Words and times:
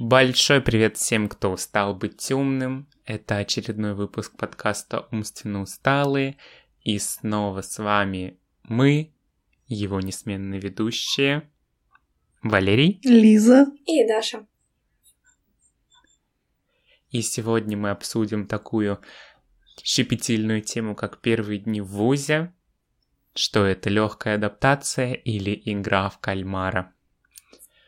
Большой 0.00 0.60
привет 0.60 0.96
всем, 0.96 1.28
кто 1.28 1.50
устал 1.50 1.92
быть 1.92 2.30
умным. 2.30 2.88
Это 3.04 3.38
очередной 3.38 3.94
выпуск 3.94 4.36
подкаста 4.36 5.08
«Умственно 5.10 5.60
усталые». 5.60 6.36
И 6.82 7.00
снова 7.00 7.62
с 7.62 7.78
вами 7.78 8.38
мы, 8.62 9.12
его 9.66 10.00
несменные 10.00 10.60
ведущие, 10.60 11.50
Валерий, 12.44 13.00
Лиза 13.02 13.66
и 13.86 14.06
Даша. 14.06 14.46
И 17.10 17.20
сегодня 17.20 17.76
мы 17.76 17.90
обсудим 17.90 18.46
такую 18.46 19.00
щепетильную 19.82 20.62
тему, 20.62 20.94
как 20.94 21.20
первые 21.20 21.58
дни 21.58 21.80
в 21.80 21.88
ВУЗе, 21.88 22.54
что 23.34 23.66
это 23.66 23.90
легкая 23.90 24.36
адаптация 24.36 25.14
или 25.14 25.60
игра 25.64 26.08
в 26.08 26.20
кальмара. 26.20 26.94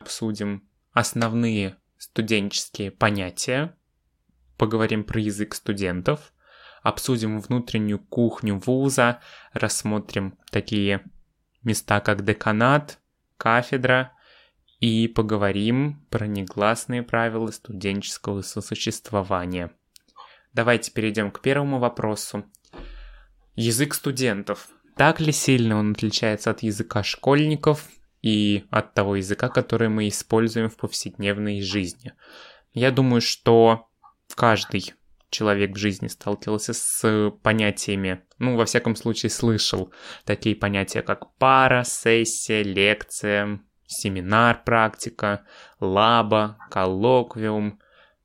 Обсудим 0.00 0.68
основные 0.92 1.79
студенческие 2.00 2.90
понятия, 2.90 3.76
поговорим 4.56 5.04
про 5.04 5.20
язык 5.20 5.54
студентов, 5.54 6.32
обсудим 6.82 7.38
внутреннюю 7.38 7.98
кухню 7.98 8.58
вуза, 8.58 9.20
рассмотрим 9.52 10.38
такие 10.50 11.04
места, 11.62 12.00
как 12.00 12.24
деканат, 12.24 12.98
кафедра, 13.36 14.12
и 14.80 15.08
поговорим 15.08 16.06
про 16.08 16.26
негласные 16.26 17.02
правила 17.02 17.50
студенческого 17.50 18.40
сосуществования. 18.40 19.70
Давайте 20.54 20.92
перейдем 20.92 21.30
к 21.30 21.42
первому 21.42 21.78
вопросу. 21.78 22.46
Язык 23.56 23.92
студентов. 23.92 24.70
Так 24.96 25.20
ли 25.20 25.32
сильно 25.32 25.78
он 25.78 25.92
отличается 25.92 26.50
от 26.50 26.62
языка 26.62 27.02
школьников 27.02 27.90
и 28.22 28.64
от 28.70 28.94
того 28.94 29.16
языка, 29.16 29.48
который 29.48 29.88
мы 29.88 30.08
используем 30.08 30.68
в 30.68 30.76
повседневной 30.76 31.60
жизни? 31.62 32.12
Я 32.72 32.90
думаю, 32.90 33.20
что 33.20 33.88
каждый 34.34 34.94
человек 35.30 35.72
в 35.72 35.78
жизни 35.78 36.08
сталкивался 36.08 36.72
с 36.72 37.32
понятиями, 37.42 38.22
ну, 38.38 38.56
во 38.56 38.64
всяком 38.64 38.96
случае, 38.96 39.30
слышал 39.30 39.92
такие 40.24 40.56
понятия, 40.56 41.02
как 41.02 41.34
пара, 41.36 41.84
сессия, 41.84 42.62
лекция, 42.62 43.60
семинар, 43.86 44.62
практика, 44.64 45.46
лаба, 45.78 46.58
коллоквиум, 46.70 47.80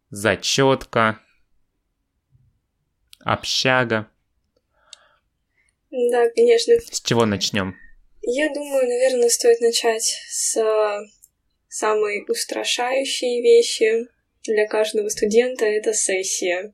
зачетка, 0.10 1.20
общага. 3.20 4.08
Да, 5.92 6.30
конечно. 6.36 6.74
С 6.92 7.02
чего 7.02 7.26
начнем? 7.26 7.76
Я 8.28 8.52
думаю, 8.52 8.88
наверное, 8.88 9.30
стоит 9.30 9.62
начать 9.62 10.20
с 10.28 10.58
самой 11.68 12.26
устрашающей 12.28 13.42
вещи 13.42 14.08
для 14.44 14.68
каждого 14.68 15.10
студента— 15.10 15.66
это 15.66 15.94
сессия. 15.94 16.74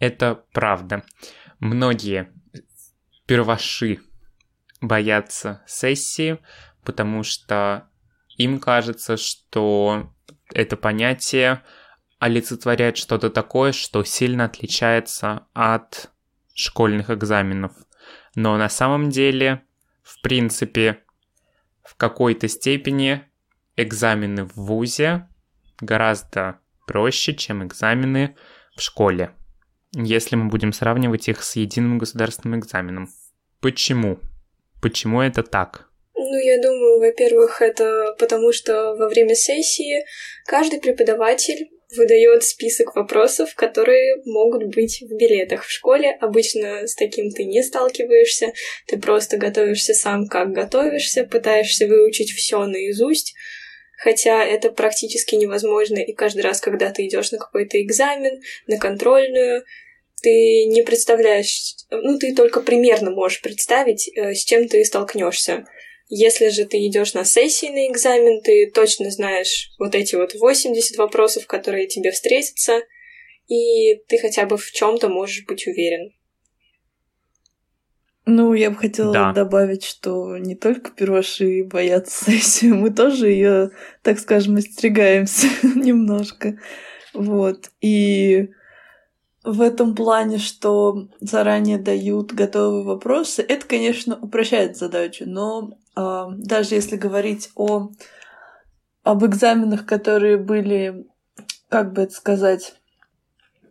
Это 0.00 0.44
правда. 0.52 1.04
Многие 1.60 2.32
первоши 3.26 4.00
боятся 4.80 5.62
сессии, 5.68 6.38
потому 6.84 7.22
что 7.22 7.88
им 8.36 8.58
кажется, 8.58 9.16
что 9.16 10.12
это 10.52 10.76
понятие 10.76 11.62
олицетворяет 12.18 12.96
что-то 12.96 13.30
такое, 13.30 13.70
что 13.70 14.02
сильно 14.02 14.46
отличается 14.46 15.46
от 15.52 16.10
школьных 16.54 17.10
экзаменов. 17.10 17.72
Но 18.34 18.56
на 18.56 18.68
самом 18.68 19.10
деле, 19.10 19.62
в 20.02 20.20
принципе, 20.22 20.98
в 21.82 21.96
какой-то 21.96 22.48
степени 22.48 23.22
экзамены 23.76 24.44
в 24.44 24.54
ВУЗе 24.56 25.28
гораздо 25.80 26.60
проще, 26.86 27.34
чем 27.34 27.66
экзамены 27.66 28.36
в 28.76 28.82
школе, 28.82 29.32
если 29.94 30.36
мы 30.36 30.48
будем 30.48 30.72
сравнивать 30.72 31.28
их 31.28 31.42
с 31.42 31.56
единым 31.56 31.98
государственным 31.98 32.60
экзаменом. 32.60 33.08
Почему? 33.60 34.20
Почему 34.80 35.20
это 35.20 35.42
так? 35.42 35.88
Ну, 36.14 36.38
я 36.38 36.60
думаю, 36.62 37.00
во-первых, 37.00 37.62
это 37.62 38.14
потому, 38.18 38.52
что 38.52 38.94
во 38.94 39.08
время 39.08 39.34
сессии 39.34 40.04
каждый 40.46 40.80
преподаватель 40.80 41.70
выдает 41.96 42.44
список 42.44 42.94
вопросов, 42.94 43.54
которые 43.54 44.22
могут 44.24 44.74
быть 44.74 45.02
в 45.02 45.16
билетах 45.16 45.64
в 45.64 45.70
школе. 45.70 46.16
Обычно 46.20 46.86
с 46.86 46.94
таким 46.94 47.30
ты 47.30 47.44
не 47.44 47.62
сталкиваешься, 47.62 48.52
ты 48.86 48.98
просто 48.98 49.36
готовишься 49.36 49.94
сам, 49.94 50.26
как 50.26 50.52
готовишься, 50.52 51.24
пытаешься 51.24 51.86
выучить 51.86 52.30
все 52.30 52.64
наизусть, 52.64 53.34
хотя 53.98 54.44
это 54.44 54.70
практически 54.70 55.34
невозможно, 55.34 55.98
и 55.98 56.12
каждый 56.12 56.42
раз, 56.42 56.60
когда 56.60 56.90
ты 56.90 57.06
идешь 57.06 57.32
на 57.32 57.38
какой-то 57.38 57.80
экзамен, 57.82 58.40
на 58.66 58.78
контрольную, 58.78 59.64
ты 60.22 60.64
не 60.66 60.82
представляешь, 60.82 61.74
ну, 61.90 62.18
ты 62.18 62.34
только 62.34 62.60
примерно 62.60 63.10
можешь 63.10 63.40
представить, 63.40 64.10
э, 64.14 64.34
с 64.34 64.44
чем 64.44 64.68
ты 64.68 64.84
столкнешься. 64.84 65.66
Если 66.12 66.48
же 66.48 66.64
ты 66.64 66.84
идешь 66.88 67.14
на 67.14 67.24
сессийный 67.24 67.88
экзамен, 67.88 68.42
ты 68.42 68.68
точно 68.74 69.10
знаешь 69.12 69.70
вот 69.78 69.94
эти 69.94 70.16
вот 70.16 70.34
80 70.34 70.96
вопросов, 70.98 71.46
которые 71.46 71.86
тебе 71.86 72.10
встретятся, 72.10 72.82
и 73.46 73.94
ты 74.08 74.18
хотя 74.18 74.44
бы 74.44 74.56
в 74.56 74.72
чем-то 74.72 75.08
можешь 75.08 75.44
быть 75.46 75.68
уверен. 75.68 76.12
Ну, 78.26 78.54
я 78.54 78.70
бы 78.70 78.76
хотела 78.76 79.12
да. 79.12 79.32
добавить, 79.32 79.84
что 79.84 80.36
не 80.36 80.56
только 80.56 80.90
первоши 80.90 81.62
боятся 81.62 82.24
сессию, 82.24 82.74
мы 82.74 82.90
тоже 82.90 83.28
ее, 83.28 83.70
так 84.02 84.18
скажем, 84.18 84.56
остерегаемся 84.56 85.46
немножко. 85.76 86.58
Вот. 87.14 87.70
И 87.80 88.50
в 89.44 89.60
этом 89.60 89.94
плане, 89.94 90.38
что 90.38 91.08
заранее 91.20 91.78
дают 91.78 92.32
готовые 92.32 92.84
вопросы, 92.84 93.42
это, 93.42 93.64
конечно, 93.66 94.18
упрощает 94.20 94.76
задачу, 94.76 95.24
но 95.26 95.78
даже 96.36 96.74
если 96.74 96.96
говорить 96.96 97.50
о 97.54 97.90
об 99.02 99.24
экзаменах, 99.24 99.86
которые 99.86 100.36
были, 100.36 101.06
как 101.68 101.92
бы 101.92 102.02
это 102.02 102.12
сказать, 102.12 102.74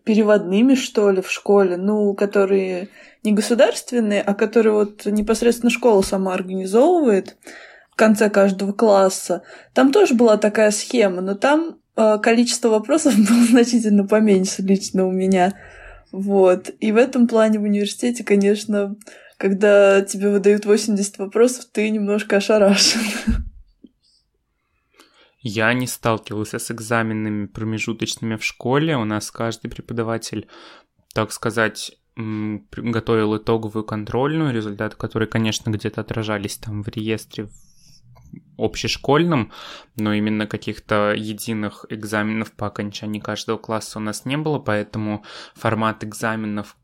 переводными, 0.03 0.73
что 0.73 1.11
ли, 1.11 1.21
в 1.21 1.31
школе, 1.31 1.77
ну, 1.77 2.13
которые 2.15 2.89
не 3.23 3.31
государственные, 3.31 4.21
а 4.21 4.33
которые 4.33 4.73
вот 4.73 5.05
непосредственно 5.05 5.69
школа 5.69 6.01
сама 6.01 6.33
организовывает 6.33 7.37
в 7.91 7.95
конце 7.95 8.29
каждого 8.29 8.71
класса, 8.71 9.43
там 9.73 9.91
тоже 9.91 10.15
была 10.15 10.37
такая 10.37 10.71
схема, 10.71 11.21
но 11.21 11.35
там 11.35 11.77
а, 11.95 12.17
количество 12.17 12.69
вопросов 12.69 13.13
было 13.17 13.45
значительно 13.45 14.07
поменьше 14.07 14.61
лично 14.61 15.05
у 15.05 15.11
меня. 15.11 15.53
Вот. 16.11 16.71
И 16.79 16.91
в 16.91 16.97
этом 16.97 17.27
плане 17.27 17.59
в 17.59 17.63
университете, 17.63 18.23
конечно, 18.23 18.95
когда 19.39 20.01
тебе 20.01 20.29
выдают 20.29 20.65
80 20.65 21.17
вопросов, 21.17 21.65
ты 21.71 21.89
немножко 21.89 22.37
ошарашен. 22.37 23.01
Я 25.39 25.71
не 25.73 25.87
сталкивался 25.87 26.59
с 26.59 26.69
экзаменами 26.69 27.47
промежуточными 27.47 28.35
в 28.35 28.43
школе. 28.43 28.97
У 28.97 29.05
нас 29.05 29.31
каждый 29.31 29.69
преподаватель, 29.69 30.49
так 31.13 31.31
сказать, 31.31 31.97
готовил 32.17 33.37
итоговую 33.37 33.85
контрольную, 33.85 34.53
результаты 34.53 34.97
которой, 34.97 35.29
конечно, 35.29 35.69
где-то 35.69 36.01
отражались 36.01 36.57
там 36.57 36.83
в 36.83 36.89
реестре 36.89 37.47
общешкольном, 38.57 39.53
но 39.95 40.13
именно 40.13 40.47
каких-то 40.47 41.13
единых 41.15 41.85
экзаменов 41.87 42.51
по 42.51 42.67
окончании 42.67 43.21
каждого 43.21 43.57
класса 43.57 43.99
у 43.99 44.01
нас 44.01 44.25
не 44.25 44.35
было, 44.35 44.59
поэтому 44.59 45.23
формат 45.55 46.03
экзаменов 46.03 46.75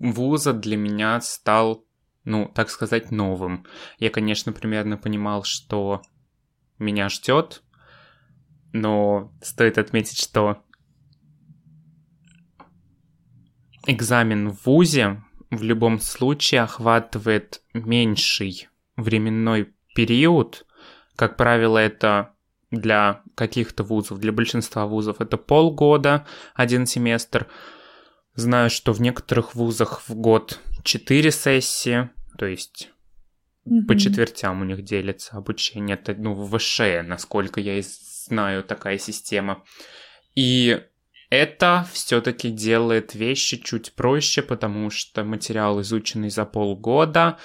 вуза 0.00 0.52
для 0.52 0.76
меня 0.76 1.20
стал, 1.20 1.86
ну, 2.24 2.50
так 2.54 2.70
сказать, 2.70 3.10
новым. 3.10 3.66
Я, 3.98 4.10
конечно, 4.10 4.52
примерно 4.52 4.96
понимал, 4.96 5.44
что 5.44 6.02
меня 6.78 7.08
ждет, 7.08 7.62
но 8.72 9.32
стоит 9.42 9.78
отметить, 9.78 10.18
что 10.18 10.62
экзамен 13.86 14.50
в 14.50 14.64
ВУЗе 14.66 15.22
в 15.50 15.62
любом 15.62 16.00
случае 16.00 16.62
охватывает 16.62 17.62
меньший 17.74 18.68
временной 18.96 19.74
период, 19.94 20.66
как 21.16 21.36
правило, 21.36 21.78
это 21.78 22.32
для 22.70 23.22
каких-то 23.34 23.84
вузов, 23.84 24.18
для 24.18 24.32
большинства 24.32 24.86
вузов 24.86 25.20
это 25.20 25.36
полгода, 25.36 26.26
один 26.54 26.86
семестр. 26.86 27.46
Знаю, 28.34 28.70
что 28.70 28.92
в 28.92 29.00
некоторых 29.00 29.54
вузах 29.54 30.08
в 30.08 30.14
год 30.14 30.60
4 30.84 31.30
сессии, 31.30 32.10
то 32.38 32.46
есть 32.46 32.90
mm-hmm. 33.66 33.86
по 33.86 33.98
четвертям 33.98 34.62
у 34.62 34.64
них 34.64 34.82
делится 34.82 35.36
обучение. 35.36 35.96
Это, 35.96 36.14
ну, 36.14 36.32
в 36.32 36.56
ВШЭ, 36.56 37.02
насколько 37.02 37.60
я 37.60 37.82
знаю, 37.82 38.64
такая 38.64 38.98
система. 38.98 39.62
И 40.34 40.82
это 41.28 41.86
все-таки 41.92 42.50
делает 42.50 43.14
вещи 43.14 43.58
чуть 43.58 43.92
проще, 43.92 44.42
потому 44.42 44.90
что 44.90 45.24
материал, 45.24 45.80
изученный 45.80 46.30
за 46.30 46.44
полгода, 46.44 47.38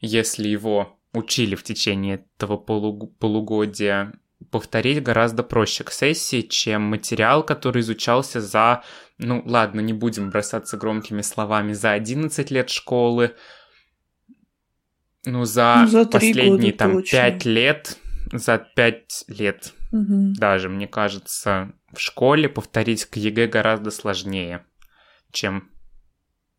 если 0.00 0.48
его 0.48 0.98
учили 1.12 1.54
в 1.54 1.62
течение 1.62 2.24
этого 2.36 2.56
полуг- 2.56 3.12
полугодия 3.18 4.12
повторить 4.50 5.02
гораздо 5.02 5.42
проще 5.42 5.84
к 5.84 5.90
сессии, 5.90 6.42
чем 6.42 6.82
материал, 6.82 7.42
который 7.44 7.80
изучался 7.80 8.40
за, 8.40 8.82
ну 9.18 9.42
ладно, 9.44 9.80
не 9.80 9.92
будем 9.92 10.30
бросаться 10.30 10.76
громкими 10.76 11.22
словами, 11.22 11.72
за 11.72 11.92
11 11.92 12.50
лет 12.50 12.70
школы, 12.70 13.34
ну 15.24 15.44
за, 15.44 15.76
ну, 15.82 15.86
за 15.86 16.06
последние 16.06 16.72
там 16.72 16.94
точно. 16.94 17.18
5 17.18 17.44
лет, 17.44 17.98
за 18.32 18.58
5 18.58 19.24
лет 19.28 19.72
угу. 19.92 20.34
даже, 20.36 20.68
мне 20.68 20.86
кажется, 20.86 21.72
в 21.92 22.00
школе 22.00 22.48
повторить 22.48 23.04
к 23.06 23.16
ЕГЭ 23.16 23.46
гораздо 23.46 23.90
сложнее, 23.90 24.66
чем 25.32 25.70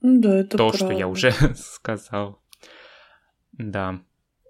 да, 0.02 0.40
это 0.40 0.58
то, 0.58 0.70
правда. 0.70 0.78
что 0.78 0.92
я 0.92 1.08
уже 1.08 1.34
сказал. 1.56 2.42
Да. 3.52 4.00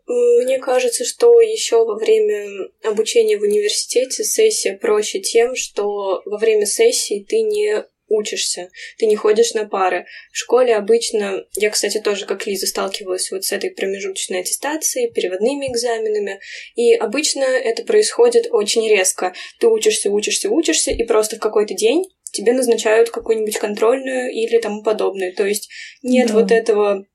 Мне 0.07 0.59
кажется, 0.59 1.03
что 1.03 1.41
еще 1.41 1.83
во 1.83 1.95
время 1.95 2.69
обучения 2.83 3.37
в 3.37 3.41
университете 3.41 4.23
сессия 4.23 4.77
проще 4.77 5.19
тем, 5.19 5.55
что 5.55 6.21
во 6.25 6.37
время 6.37 6.65
сессии 6.67 7.25
ты 7.27 7.41
не 7.41 7.85
учишься, 8.07 8.69
ты 8.97 9.05
не 9.05 9.15
ходишь 9.15 9.53
на 9.53 9.67
пары. 9.67 10.05
В 10.31 10.37
школе 10.37 10.75
обычно, 10.75 11.43
я, 11.55 11.69
кстати, 11.69 11.99
тоже, 11.99 12.25
как 12.25 12.45
Лиза, 12.45 12.67
сталкивалась 12.67 13.31
вот 13.31 13.43
с 13.43 13.51
этой 13.51 13.71
промежуточной 13.71 14.41
аттестацией, 14.41 15.11
переводными 15.11 15.71
экзаменами, 15.71 16.39
и 16.75 16.93
обычно 16.93 17.43
это 17.43 17.83
происходит 17.83 18.47
очень 18.51 18.87
резко. 18.87 19.33
Ты 19.59 19.67
учишься, 19.67 20.09
учишься, 20.09 20.49
учишься, 20.49 20.91
и 20.91 21.03
просто 21.03 21.37
в 21.37 21.39
какой-то 21.39 21.73
день 21.73 22.03
тебе 22.31 22.53
назначают 22.53 23.09
какую-нибудь 23.09 23.57
контрольную 23.57 24.31
или 24.31 24.59
тому 24.59 24.83
подобное. 24.83 25.33
То 25.33 25.45
есть 25.45 25.69
нет 26.03 26.27
да. 26.27 26.33
вот 26.33 26.51
этого 26.51 27.05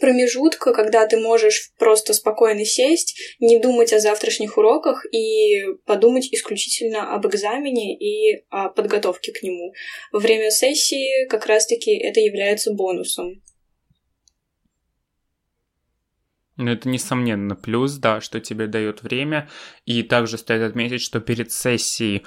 промежутка, 0.00 0.72
когда 0.72 1.06
ты 1.06 1.18
можешь 1.18 1.72
просто 1.78 2.14
спокойно 2.14 2.64
сесть, 2.64 3.18
не 3.40 3.58
думать 3.60 3.92
о 3.92 4.00
завтрашних 4.00 4.58
уроках 4.58 5.04
и 5.12 5.64
подумать 5.84 6.28
исключительно 6.32 7.14
об 7.14 7.26
экзамене 7.26 7.96
и 7.96 8.44
о 8.50 8.68
подготовке 8.68 9.32
к 9.32 9.42
нему. 9.42 9.72
Во 10.12 10.18
время 10.18 10.50
сессии 10.50 11.26
как 11.28 11.46
раз-таки 11.46 11.96
это 11.96 12.20
является 12.20 12.72
бонусом. 12.72 13.42
Ну, 16.56 16.70
это 16.70 16.88
несомненно 16.88 17.54
плюс, 17.54 17.92
да, 17.96 18.20
что 18.20 18.40
тебе 18.40 18.66
дает 18.66 19.02
время. 19.02 19.50
И 19.84 20.02
также 20.02 20.38
стоит 20.38 20.62
отметить, 20.62 21.02
что 21.02 21.20
перед 21.20 21.52
сессией 21.52 22.24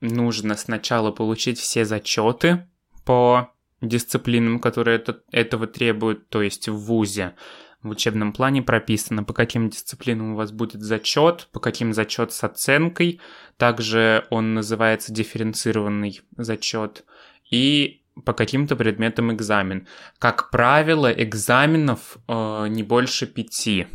нужно 0.00 0.56
сначала 0.56 1.12
получить 1.12 1.58
все 1.58 1.84
зачеты 1.86 2.68
по 3.06 3.54
дисциплинам, 3.80 4.58
которые 4.58 4.96
это, 4.96 5.22
этого 5.30 5.66
требуют, 5.66 6.28
то 6.28 6.42
есть 6.42 6.68
в 6.68 6.76
ВУЗе. 6.76 7.34
В 7.82 7.88
учебном 7.88 8.34
плане 8.34 8.62
прописано, 8.62 9.24
по 9.24 9.32
каким 9.32 9.70
дисциплинам 9.70 10.32
у 10.32 10.36
вас 10.36 10.52
будет 10.52 10.82
зачет, 10.82 11.48
по 11.52 11.60
каким 11.60 11.94
зачет 11.94 12.30
с 12.32 12.44
оценкой. 12.44 13.20
Также 13.56 14.26
он 14.28 14.52
называется 14.52 15.14
дифференцированный 15.14 16.20
зачет. 16.36 17.04
И 17.50 18.02
по 18.26 18.34
каким-то 18.34 18.76
предметам 18.76 19.32
экзамен. 19.32 19.86
Как 20.18 20.50
правило, 20.50 21.10
экзаменов 21.10 22.18
э, 22.28 22.66
не 22.68 22.82
больше 22.82 23.26
пяти. 23.26 23.86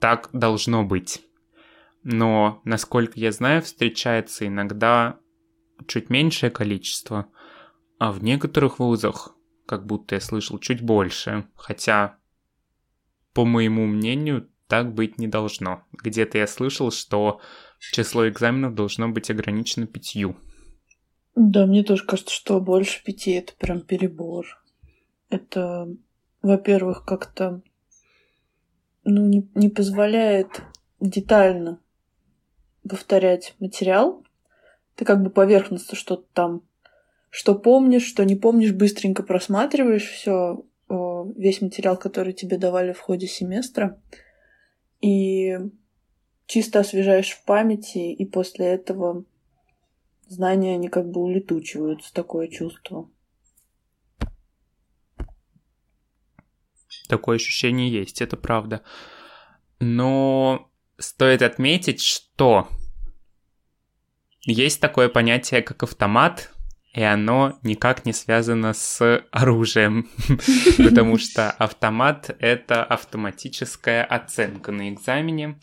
Так 0.00 0.30
должно 0.32 0.82
быть. 0.82 1.22
Но, 2.02 2.60
насколько 2.64 3.18
я 3.18 3.32
знаю, 3.32 3.62
встречается 3.62 4.46
иногда 4.46 5.18
чуть 5.86 6.08
меньшее 6.08 6.50
количество. 6.50 7.26
А 7.98 8.12
в 8.12 8.22
некоторых 8.22 8.78
вузах, 8.78 9.34
как 9.66 9.86
будто 9.86 10.14
я 10.14 10.20
слышал, 10.20 10.58
чуть 10.58 10.82
больше. 10.82 11.46
Хотя, 11.54 12.18
по 13.32 13.44
моему 13.44 13.86
мнению, 13.86 14.48
так 14.68 14.92
быть 14.92 15.18
не 15.18 15.28
должно. 15.28 15.82
Где-то 15.92 16.38
я 16.38 16.46
слышал, 16.46 16.90
что 16.90 17.40
число 17.78 18.28
экзаменов 18.28 18.74
должно 18.74 19.08
быть 19.08 19.30
ограничено 19.30 19.86
пятью. 19.86 20.36
Да, 21.34 21.66
мне 21.66 21.82
тоже 21.84 22.04
кажется, 22.04 22.34
что 22.34 22.60
больше 22.60 23.02
пяти 23.04 23.32
это 23.32 23.52
прям 23.58 23.80
перебор. 23.80 24.46
Это, 25.28 25.88
во-первых, 26.42 27.04
как-то 27.04 27.62
ну, 29.04 29.26
не, 29.26 29.48
не 29.54 29.68
позволяет 29.68 30.62
детально 31.00 31.78
повторять 32.88 33.54
материал. 33.60 34.24
Ты 34.94 35.04
как 35.04 35.22
бы 35.22 35.30
поверхностно 35.30 35.96
что-то 35.96 36.26
там 36.32 36.62
что 37.36 37.54
помнишь, 37.54 38.06
что 38.06 38.24
не 38.24 38.34
помнишь, 38.34 38.72
быстренько 38.72 39.22
просматриваешь 39.22 40.08
все, 40.08 40.64
весь 40.88 41.60
материал, 41.60 41.98
который 41.98 42.32
тебе 42.32 42.56
давали 42.56 42.94
в 42.94 43.00
ходе 43.00 43.26
семестра, 43.26 44.00
и 45.02 45.58
чисто 46.46 46.80
освежаешь 46.80 47.32
в 47.32 47.44
памяти, 47.44 48.10
и 48.10 48.24
после 48.24 48.68
этого 48.68 49.26
знания, 50.26 50.76
они 50.76 50.88
как 50.88 51.10
бы 51.10 51.20
улетучиваются, 51.20 52.10
такое 52.14 52.48
чувство. 52.48 53.10
Такое 57.06 57.36
ощущение 57.36 57.92
есть, 57.92 58.22
это 58.22 58.38
правда. 58.38 58.80
Но 59.78 60.70
стоит 60.96 61.42
отметить, 61.42 62.00
что 62.00 62.66
есть 64.40 64.80
такое 64.80 65.10
понятие, 65.10 65.60
как 65.60 65.82
автомат, 65.82 66.50
и 66.96 67.02
оно 67.02 67.58
никак 67.62 68.06
не 68.06 68.14
связано 68.14 68.72
с 68.72 69.22
оружием, 69.30 70.08
потому 70.78 71.18
что 71.18 71.50
автомат— 71.50 72.34
это 72.38 72.82
автоматическая 72.82 74.02
оценка 74.02 74.72
на 74.72 74.88
экзамене. 74.88 75.58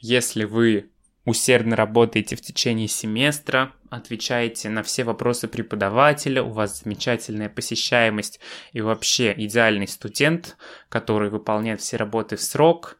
Если 0.00 0.44
вы 0.44 0.90
усердно 1.26 1.76
работаете 1.76 2.36
в 2.36 2.40
течение 2.40 2.88
семестра, 2.88 3.72
отвечаете 3.90 4.70
на 4.70 4.82
все 4.82 5.04
вопросы 5.04 5.46
преподавателя, 5.46 6.42
у 6.42 6.48
вас 6.48 6.80
замечательная 6.82 7.50
посещаемость 7.50 8.40
и 8.72 8.80
вообще 8.80 9.34
идеальный 9.36 9.86
студент, 9.86 10.56
который 10.88 11.28
выполняет 11.28 11.82
все 11.82 11.98
работы 11.98 12.36
в 12.36 12.42
срок, 12.42 12.96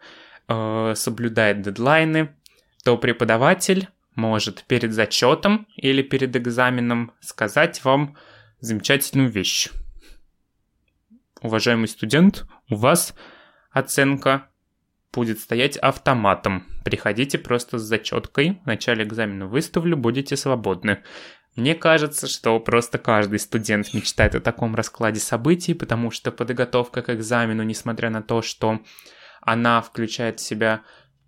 э, 0.47 0.93
соблюдает 0.95 1.63
дедлайны, 1.63 2.37
то 2.85 2.99
преподаватель 2.99 3.89
может 4.15 4.65
перед 4.65 4.93
зачетом 4.93 5.67
или 5.77 6.03
перед 6.03 6.37
экзаменом 6.37 7.13
сказать 7.21 7.83
вам 7.85 8.17
замечательную 8.61 9.31
вещь. 9.31 9.71
Уважаемый 11.41 11.89
студент, 11.89 12.47
у 12.69 12.77
вас 12.77 13.15
оценка 13.71 14.49
будет 15.13 15.41
стоять 15.41 15.77
автоматом. 15.77 16.67
Приходите 16.85 17.39
просто 17.39 17.79
с 17.79 17.83
зачеткой. 17.83 18.61
В 18.63 18.67
начале 18.67 19.05
экзамена 19.05 19.47
выставлю, 19.47 19.97
будете 19.97 20.37
свободны. 20.37 21.03
Мне 21.55 21.75
кажется, 21.75 22.29
что 22.29 22.59
просто 22.61 22.99
каждый 22.99 23.39
студент 23.39 23.93
мечтает 23.93 24.35
о 24.35 24.41
таком 24.41 24.75
раскладе 24.75 25.21
событий, 25.21 25.75
потому 25.75 26.11
что 26.11 26.33
подготовка 26.33 27.03
к 27.03 27.11
экзамену, 27.11 27.63
несмотря 27.63 28.09
на 28.09 28.23
то, 28.23 28.41
что 28.41 28.81
она 29.43 29.83
включает 29.83 30.41
в 30.41 30.43
себя 30.43 30.83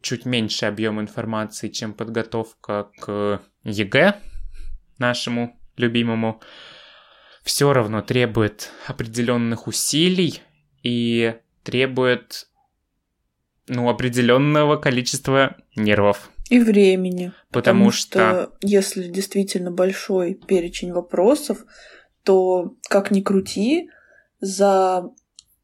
чуть 0.04 0.26
меньше 0.26 0.66
объем 0.66 1.00
информации, 1.00 1.68
чем 1.68 1.94
подготовка 1.94 2.90
к 3.00 3.40
ЕГЭ 3.64 4.20
нашему 4.98 5.58
любимому, 5.76 6.40
все 7.42 7.72
равно 7.72 8.02
требует 8.02 8.70
определенных 8.86 9.66
усилий 9.66 10.40
и 10.82 11.34
требует 11.62 12.48
ну, 13.66 13.88
определенного 13.88 14.76
количества 14.76 15.56
нервов. 15.74 16.30
И 16.50 16.60
времени. 16.60 17.32
Потому, 17.50 17.86
потому 17.86 17.90
что... 17.90 18.08
что 18.18 18.52
если 18.60 19.08
действительно 19.08 19.70
большой 19.70 20.34
перечень 20.34 20.92
вопросов, 20.92 21.64
то 22.22 22.76
как 22.88 23.10
ни 23.10 23.22
крути, 23.22 23.90
за 24.40 25.10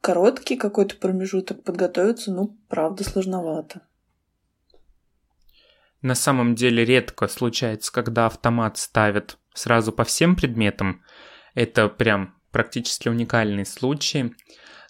короткий 0.00 0.56
какой-то 0.56 0.96
промежуток 0.96 1.62
подготовиться, 1.62 2.32
ну, 2.32 2.56
правда, 2.68 3.04
сложновато. 3.04 3.82
На 6.02 6.14
самом 6.14 6.54
деле 6.54 6.84
редко 6.84 7.28
случается, 7.28 7.92
когда 7.92 8.26
автомат 8.26 8.78
ставят 8.78 9.38
сразу 9.54 9.92
по 9.92 10.04
всем 10.04 10.36
предметам. 10.36 11.02
Это 11.54 11.88
прям 11.88 12.34
практически 12.52 13.08
уникальный 13.08 13.66
случай. 13.66 14.34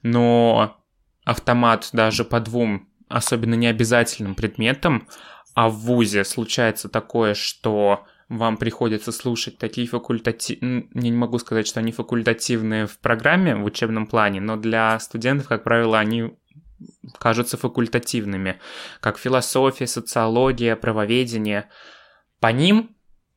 Но 0.02 0.80
автомат 1.24 1.90
даже 1.92 2.24
по 2.24 2.40
двум 2.40 2.88
особенно 3.08 3.54
необязательным 3.54 4.34
предметам, 4.34 5.08
а 5.54 5.68
в 5.68 5.74
ВУЗе 5.80 6.24
случается 6.24 6.88
такое, 6.88 7.34
что 7.34 8.06
вам 8.28 8.56
приходится 8.56 9.10
слушать 9.10 9.58
такие 9.58 9.88
факультативные... 9.88 10.88
Я 10.94 11.00
не 11.02 11.12
могу 11.12 11.38
сказать, 11.38 11.66
что 11.66 11.80
они 11.80 11.90
факультативные 11.90 12.86
в 12.86 13.00
программе, 13.00 13.56
в 13.56 13.64
учебном 13.64 14.06
плане, 14.06 14.40
но 14.40 14.56
для 14.56 14.98
студентов, 15.00 15.48
как 15.48 15.64
правило, 15.64 15.98
они 15.98 16.38
кажутся 17.18 17.56
факультативными, 17.56 18.60
как 19.00 19.18
философия, 19.18 19.86
социология, 19.86 20.76
правоведение. 20.76 21.68
По 22.40 22.48
ним 22.48 22.96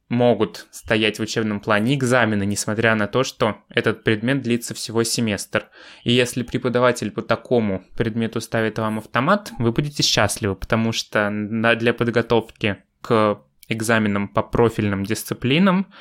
могут 0.10 0.68
стоять 0.72 1.18
в 1.18 1.22
учебном 1.22 1.60
плане 1.60 1.96
экзамены, 1.96 2.46
несмотря 2.46 2.96
на 2.96 3.08
то, 3.08 3.24
что 3.24 3.58
этот 3.70 4.04
предмет 4.04 4.42
длится 4.42 4.74
всего 4.74 5.04
семестр. 5.04 5.70
И 6.04 6.12
если 6.12 6.44
преподаватель 6.44 7.12
по 7.12 7.22
такому 7.22 7.84
предмету 7.98 8.40
ставит 8.40 8.78
вам 8.78 9.00
автомат, 9.00 9.52
вы 9.60 9.72
будете 9.72 10.04
счастливы, 10.04 10.56
потому 10.56 10.92
что 10.92 11.30
для 11.32 11.94
подготовки 11.94 12.78
к 13.02 13.42
экзаменам 13.68 14.28
по 14.28 14.44
профильным 14.44 15.04
дисциплинам, 15.04 15.92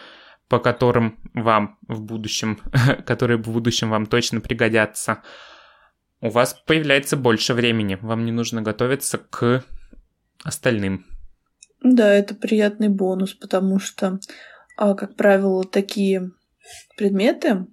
по 0.48 0.58
которым 0.58 1.18
вам 1.32 1.78
в 1.88 2.02
будущем, 2.02 2.60
которые 3.06 3.38
в 3.38 3.48
будущем 3.48 3.90
вам 3.90 4.06
точно 4.06 4.40
пригодятся, 4.40 5.22
у 6.22 6.30
вас 6.30 6.54
появляется 6.66 7.16
больше 7.16 7.52
времени. 7.52 7.98
Вам 8.00 8.24
не 8.24 8.32
нужно 8.32 8.62
готовиться 8.62 9.18
к 9.18 9.64
остальным. 10.44 11.04
Да, 11.82 12.14
это 12.14 12.34
приятный 12.34 12.88
бонус, 12.88 13.34
потому 13.34 13.80
что, 13.80 14.20
а, 14.76 14.94
как 14.94 15.16
правило, 15.16 15.64
такие 15.64 16.30
предметы, 16.96 17.66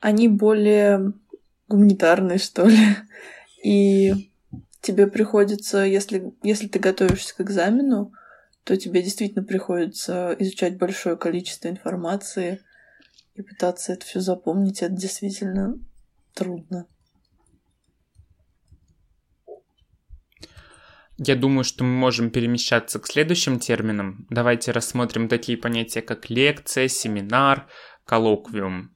они 0.00 0.28
более 0.28 1.14
гуманитарные, 1.68 2.38
что 2.38 2.66
ли. 2.66 2.78
И 3.64 4.30
тебе 4.82 5.06
приходится, 5.06 5.78
если, 5.78 6.34
если 6.42 6.68
ты 6.68 6.78
готовишься 6.78 7.34
к 7.34 7.40
экзамену, 7.40 8.12
то 8.64 8.76
тебе 8.76 9.02
действительно 9.02 9.44
приходится 9.44 10.36
изучать 10.38 10.76
большое 10.76 11.16
количество 11.16 11.68
информации 11.68 12.60
и 13.34 13.42
пытаться 13.42 13.94
это 13.94 14.04
все 14.04 14.20
запомнить. 14.20 14.82
Это 14.82 14.92
действительно 14.92 15.78
трудно. 16.34 16.86
Я 21.24 21.36
думаю, 21.36 21.62
что 21.62 21.84
мы 21.84 21.90
можем 21.90 22.30
перемещаться 22.30 22.98
к 22.98 23.06
следующим 23.06 23.60
терминам. 23.60 24.26
Давайте 24.28 24.72
рассмотрим 24.72 25.28
такие 25.28 25.56
понятия, 25.56 26.02
как 26.02 26.30
лекция, 26.30 26.88
семинар, 26.88 27.68
коллоквиум. 28.04 28.90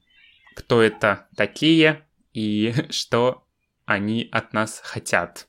Кто 0.53 0.81
это 0.81 1.27
такие 1.37 2.05
и 2.33 2.73
что 2.89 3.45
они 3.85 4.27
от 4.31 4.51
нас 4.51 4.81
хотят. 4.83 5.47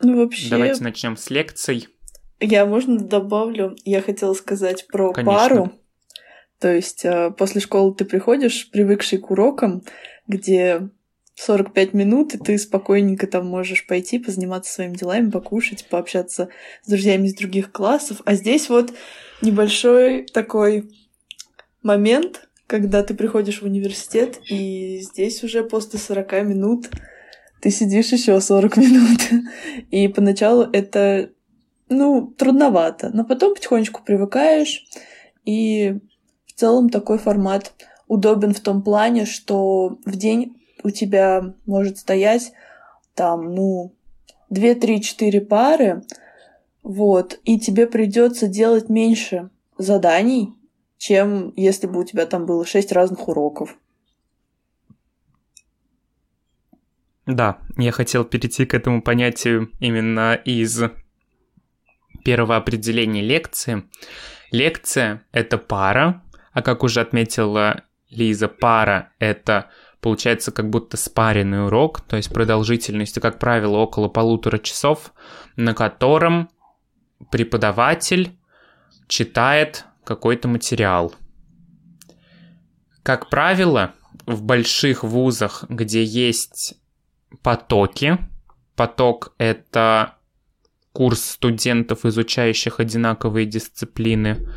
Ну, 0.00 0.16
вообще... 0.22 0.48
Давайте 0.48 0.82
начнем 0.82 1.16
с 1.18 1.28
лекций. 1.28 1.88
Я, 2.40 2.64
можно, 2.64 2.98
добавлю? 2.98 3.76
Я 3.84 4.00
хотела 4.00 4.32
сказать 4.32 4.86
про 4.86 5.12
Конечно. 5.12 5.34
пару. 5.34 5.72
То 6.58 6.74
есть 6.74 7.04
э, 7.04 7.32
после 7.36 7.60
школы 7.60 7.94
ты 7.94 8.06
приходишь, 8.06 8.70
привыкший 8.70 9.18
к 9.18 9.30
урокам, 9.30 9.82
где 10.26 10.88
45 11.40 11.94
минут, 11.94 12.34
и 12.34 12.38
ты 12.38 12.58
спокойненько 12.58 13.26
там 13.28 13.46
можешь 13.46 13.86
пойти, 13.86 14.18
позаниматься 14.18 14.72
своими 14.72 14.96
делами, 14.96 15.30
покушать, 15.30 15.86
пообщаться 15.88 16.48
с 16.82 16.88
друзьями 16.88 17.28
из 17.28 17.34
других 17.34 17.70
классов. 17.70 18.20
А 18.24 18.34
здесь 18.34 18.68
вот 18.68 18.92
небольшой 19.40 20.24
такой 20.24 20.90
момент, 21.82 22.48
когда 22.66 23.04
ты 23.04 23.14
приходишь 23.14 23.62
в 23.62 23.66
университет, 23.66 24.40
и 24.50 24.98
здесь 25.00 25.44
уже 25.44 25.62
после 25.62 26.00
40 26.00 26.32
минут 26.42 26.90
ты 27.60 27.70
сидишь 27.70 28.12
еще 28.12 28.40
40 28.40 28.76
минут. 28.76 29.20
И 29.90 30.08
поначалу 30.08 30.68
это, 30.72 31.30
ну, 31.88 32.34
трудновато. 32.36 33.10
Но 33.12 33.24
потом 33.24 33.54
потихонечку 33.54 34.02
привыкаешь, 34.04 34.84
и 35.44 35.98
в 36.46 36.52
целом 36.52 36.90
такой 36.90 37.18
формат 37.18 37.72
удобен 38.06 38.52
в 38.52 38.60
том 38.60 38.82
плане, 38.82 39.24
что 39.24 39.98
в 40.04 40.16
день 40.16 40.57
у 40.82 40.90
тебя 40.90 41.54
может 41.66 41.98
стоять 41.98 42.52
там, 43.14 43.54
ну, 43.54 43.94
2, 44.50 44.74
3, 44.74 45.00
4 45.02 45.40
пары, 45.42 46.02
вот, 46.82 47.38
и 47.44 47.58
тебе 47.58 47.86
придется 47.86 48.48
делать 48.48 48.88
меньше 48.88 49.50
заданий, 49.76 50.54
чем 50.96 51.52
если 51.56 51.86
бы 51.86 52.00
у 52.00 52.04
тебя 52.04 52.26
там 52.26 52.46
было 52.46 52.64
6 52.64 52.92
разных 52.92 53.28
уроков. 53.28 53.76
Да, 57.26 57.58
я 57.76 57.92
хотел 57.92 58.24
перейти 58.24 58.64
к 58.64 58.72
этому 58.72 59.02
понятию 59.02 59.70
именно 59.80 60.34
из 60.34 60.80
первого 62.24 62.56
определения 62.56 63.20
лекции. 63.20 63.84
Лекция— 64.50 65.26
это 65.32 65.58
пара, 65.58 66.22
а 66.52 66.62
как 66.62 66.82
уже 66.82 67.02
отметила 67.02 67.84
Лиза, 68.08 68.48
пара— 68.48 69.12
это 69.18 69.70
получается 70.00 70.52
как 70.52 70.70
будто 70.70 70.96
спаренный 70.96 71.66
урок, 71.66 72.00
то 72.02 72.16
есть 72.16 72.32
продолжительностью, 72.32 73.22
как 73.22 73.38
правило, 73.38 73.78
около 73.78 74.08
полутора 74.08 74.58
часов, 74.58 75.12
на 75.56 75.74
котором 75.74 76.50
преподаватель 77.30 78.36
читает 79.08 79.84
какой-то 80.04 80.48
материал. 80.48 81.14
Как 83.02 83.30
правило, 83.30 83.94
в 84.26 84.42
больших 84.42 85.02
вузах, 85.02 85.64
где 85.68 86.04
есть 86.04 86.74
потоки, 87.42 88.18
поток— 88.76 89.34
это 89.38 90.16
курс 90.92 91.22
студентов, 91.22 92.04
изучающих 92.04 92.80
одинаковые 92.80 93.46
дисциплины, 93.46 94.48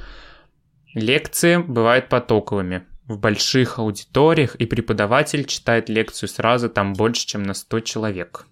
лекции 0.93 1.57
бывают 1.57 2.10
потоковыми 2.10 2.86
в 3.12 3.20
больших 3.20 3.80
аудиториях, 3.80 4.56
и 4.56 4.65
преподаватель 4.65 5.46
читает 5.46 5.89
лекцию 5.89 6.30
сразу 6.30 6.70
там 6.70 6.94
больше, 6.94 7.25
чем 7.27 7.44
на 7.44 7.53
100 7.53 7.80
человек. 7.82 8.46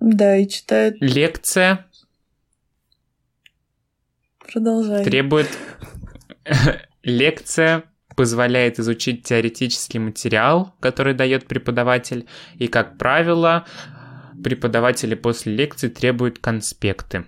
Да, 0.00 0.36
и 0.36 0.48
читает... 0.48 0.96
Лекция... 1.00 1.86
Продолжай. 4.52 5.04
Требует... 5.04 5.48
Лекция 7.02 7.84
позволяет 8.16 8.80
изучить 8.80 9.24
теоретический 9.24 10.00
материал, 10.00 10.74
который 10.80 11.14
дает 11.14 11.46
преподаватель, 11.46 12.26
и, 12.56 12.66
как 12.66 12.98
правило, 12.98 13.64
преподаватели 14.42 15.14
после 15.14 15.54
лекции 15.54 15.88
требуют 15.88 16.38
конспекты. 16.38 17.26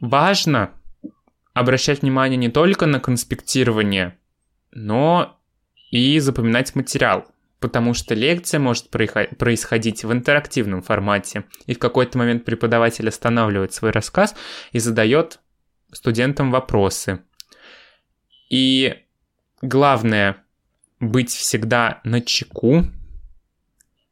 Важно 0.00 0.72
обращать 1.54 2.02
внимание 2.02 2.36
не 2.36 2.48
только 2.48 2.86
на 2.86 3.00
конспектирование, 3.00 4.18
но 4.70 5.38
и 5.90 6.18
запоминать 6.18 6.74
материал, 6.74 7.26
потому 7.60 7.94
что 7.94 8.14
лекция 8.14 8.58
может 8.58 8.88
происходить 8.90 10.04
в 10.04 10.12
интерактивном 10.12 10.82
формате, 10.82 11.44
и 11.66 11.74
в 11.74 11.78
какой-то 11.78 12.18
момент 12.18 12.44
преподаватель 12.44 13.08
останавливает 13.08 13.72
свой 13.72 13.90
рассказ 13.90 14.34
и 14.72 14.78
задает 14.78 15.40
студентам 15.92 16.50
вопросы. 16.50 17.20
И 18.50 18.96
главное 19.60 20.38
быть 21.00 21.30
всегда 21.30 22.00
на 22.04 22.20
чеку 22.20 22.84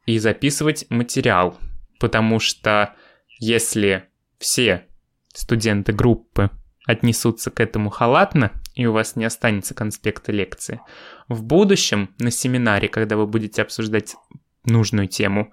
и 0.05 0.19
записывать 0.19 0.85
материал, 0.89 1.57
потому 1.99 2.39
что 2.39 2.95
если 3.39 4.05
все 4.37 4.87
студенты 5.33 5.93
группы 5.93 6.51
отнесутся 6.85 7.51
к 7.51 7.59
этому 7.59 7.89
халатно, 7.89 8.51
и 8.75 8.85
у 8.85 8.93
вас 8.93 9.15
не 9.15 9.25
останется 9.25 9.73
конспекта 9.73 10.31
лекции. 10.31 10.81
В 11.27 11.43
будущем, 11.43 12.13
на 12.19 12.31
семинаре, 12.31 12.87
когда 12.87 13.17
вы 13.17 13.27
будете 13.27 13.61
обсуждать 13.61 14.15
нужную 14.65 15.07
тему, 15.07 15.51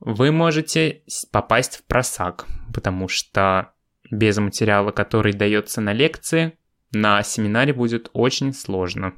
вы 0.00 0.32
можете 0.32 1.02
попасть 1.30 1.76
в 1.76 1.84
просак, 1.84 2.46
потому 2.72 3.08
что 3.08 3.72
без 4.10 4.36
материала, 4.38 4.90
который 4.90 5.32
дается 5.32 5.80
на 5.80 5.92
лекции, 5.92 6.58
на 6.92 7.22
семинаре 7.22 7.72
будет 7.72 8.10
очень 8.12 8.52
сложно. 8.52 9.14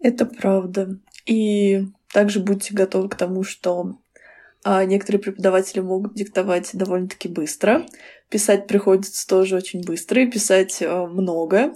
Это 0.00 0.26
правда. 0.26 0.98
И 1.26 1.86
также 2.12 2.40
будьте 2.40 2.74
готовы 2.74 3.08
к 3.08 3.16
тому, 3.16 3.44
что 3.44 3.98
а 4.66 4.84
некоторые 4.86 5.20
преподаватели 5.20 5.80
могут 5.80 6.14
диктовать 6.14 6.70
довольно-таки 6.72 7.28
быстро. 7.28 7.84
Писать 8.30 8.66
приходится 8.66 9.26
тоже 9.26 9.56
очень 9.56 9.84
быстро 9.84 10.22
и 10.22 10.30
писать 10.30 10.82
э, 10.82 11.06
много. 11.06 11.74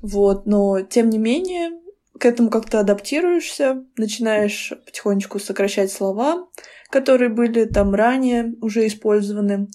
Вот, 0.00 0.46
но 0.46 0.80
тем 0.82 1.10
не 1.10 1.18
менее, 1.18 1.70
к 2.18 2.24
этому 2.24 2.50
как-то 2.50 2.80
адаптируешься, 2.80 3.84
начинаешь 3.96 4.72
потихонечку 4.84 5.38
сокращать 5.38 5.90
слова, 5.90 6.48
которые 6.90 7.28
были 7.28 7.64
там 7.64 7.94
ранее 7.94 8.54
уже 8.60 8.86
использованы. 8.86 9.68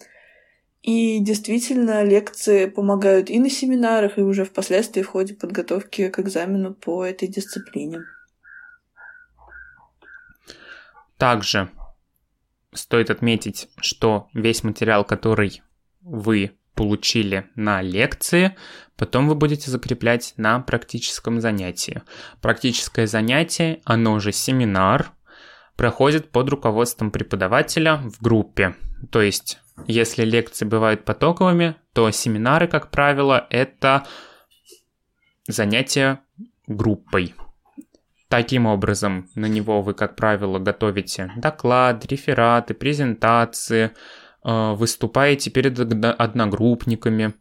И 0.82 1.20
действительно, 1.20 2.04
лекции 2.04 2.66
помогают 2.66 3.30
и 3.30 3.40
на 3.40 3.50
семинарах, 3.50 4.18
и 4.18 4.22
уже 4.22 4.44
впоследствии 4.44 5.02
в 5.02 5.08
ходе 5.08 5.34
подготовки 5.34 6.10
к 6.10 6.20
экзамену 6.20 6.74
по 6.74 7.06
этой 7.06 7.30
дисциплине. 7.30 8.02
Также 11.18 11.70
стоит 12.74 13.10
отметить, 13.10 13.70
что 13.78 14.28
весь 14.34 14.64
материал, 14.64 15.06
который 15.06 15.62
вы 16.04 16.58
получили 16.76 17.50
на 17.56 17.82
лекции, 17.82 18.56
потом 18.98 19.28
вы 19.28 19.36
будете 19.36 19.70
закреплять 19.70 20.34
на 20.38 20.60
практическом 20.60 21.40
занятии. 21.40 22.02
Практическое 22.42 23.08
занятие, 23.08 23.82
оно 23.86 24.20
же 24.20 24.32
семинар, 24.32 25.12
проходит 25.76 26.32
под 26.32 26.50
руководством 26.50 27.12
преподавателя 27.12 27.98
в 27.98 28.22
группе. 28.22 28.76
То 29.12 29.22
есть, 29.22 29.60
если 29.88 30.24
лекции 30.24 30.66
бывают 30.66 31.06
потоковыми, 31.06 31.76
то 31.94 32.10
семинары, 32.12 32.68
как 32.68 32.92
правило, 32.92 33.48
это 33.50 34.06
занятия 35.48 36.22
группой. 36.68 37.36
Таким 38.30 38.66
образом, 38.66 39.30
на 39.36 39.46
него 39.46 39.82
вы, 39.84 39.94
как 39.94 40.16
правило, 40.16 40.58
готовите 40.58 41.32
доклад, 41.38 42.04
рефераты, 42.06 42.74
презентации, 42.74 43.92
выступаете 44.44 45.50
перед 45.50 45.80
одногруппниками. 45.80 47.34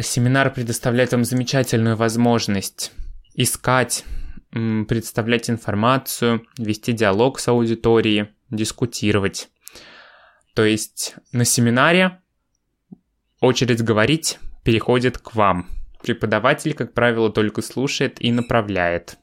Семинар 0.00 0.52
предоставляет 0.52 1.12
вам 1.12 1.24
замечательную 1.24 1.96
возможность 1.96 2.92
искать, 3.34 4.04
представлять 4.50 5.50
информацию, 5.50 6.46
вести 6.56 6.92
диалог 6.92 7.38
с 7.38 7.48
аудиторией, 7.48 8.28
дискутировать. 8.50 9.48
То 10.54 10.64
есть 10.64 11.14
на 11.32 11.44
семинаре 11.44 12.20
очередь 13.40 13.82
говорить 13.82 14.38
переходит 14.64 15.18
к 15.18 15.34
вам. 15.34 15.68
Преподаватель, 16.02 16.74
как 16.74 16.94
правило, 16.94 17.30
только 17.30 17.62
слушает 17.62 18.16
и 18.20 18.32
направляет. 18.32 19.18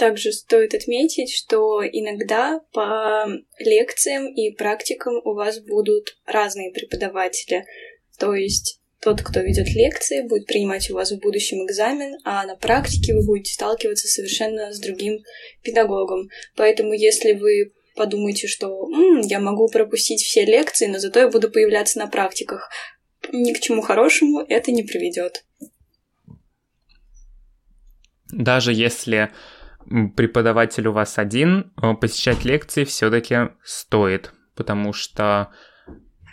Также 0.00 0.32
стоит 0.32 0.72
отметить, 0.72 1.30
что 1.30 1.82
иногда 1.84 2.62
по 2.72 3.26
лекциям 3.58 4.34
и 4.34 4.50
практикам 4.50 5.20
у 5.26 5.34
вас 5.34 5.60
будут 5.60 6.16
разные 6.24 6.72
преподаватели. 6.72 7.66
То 8.18 8.34
есть 8.34 8.80
тот, 9.02 9.20
кто 9.20 9.40
ведет 9.40 9.68
лекции, 9.74 10.22
будет 10.22 10.46
принимать 10.46 10.90
у 10.90 10.94
вас 10.94 11.12
в 11.12 11.18
будущем 11.18 11.66
экзамен, 11.66 12.16
а 12.24 12.46
на 12.46 12.56
практике 12.56 13.12
вы 13.12 13.26
будете 13.26 13.52
сталкиваться 13.52 14.08
совершенно 14.08 14.72
с 14.72 14.80
другим 14.80 15.18
педагогом. 15.62 16.30
Поэтому 16.56 16.94
если 16.94 17.34
вы 17.34 17.74
подумаете, 17.94 18.46
что 18.46 18.88
М, 18.88 19.20
я 19.20 19.38
могу 19.38 19.68
пропустить 19.68 20.22
все 20.22 20.46
лекции, 20.46 20.86
но 20.86 20.98
зато 20.98 21.20
я 21.20 21.28
буду 21.28 21.50
появляться 21.50 21.98
на 21.98 22.06
практиках, 22.06 22.70
ни 23.34 23.52
к 23.52 23.60
чему 23.60 23.82
хорошему 23.82 24.40
это 24.48 24.72
не 24.72 24.82
приведет. 24.82 25.44
Даже 28.32 28.72
если 28.72 29.30
преподаватель 30.16 30.86
у 30.88 30.92
вас 30.92 31.18
один, 31.18 31.72
э, 31.80 31.94
посещать 31.94 32.44
лекции 32.44 32.84
все-таки 32.84 33.50
стоит, 33.62 34.32
потому 34.54 34.92
что 34.92 35.50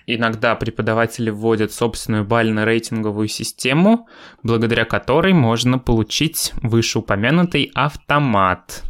иногда 0.06 0.56
преподаватели 0.56 1.30
вводят 1.30 1.72
собственную 1.72 2.25
бально-рейтинговую 2.25 3.27
систему, 3.27 4.08
благодаря 4.44 4.86
которой 4.86 5.34
можно 5.34 5.80
получить 5.80 6.54
вышеупомянутый 6.62 7.72
автомат 7.75 8.84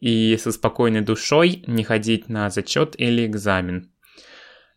и 0.00 0.36
со 0.36 0.52
спокойной 0.52 1.02
душой 1.02 1.62
не 1.66 1.84
ходить 1.84 2.28
на 2.28 2.50
зачет 2.50 2.94
или 2.98 3.26
экзамен. 3.26 3.90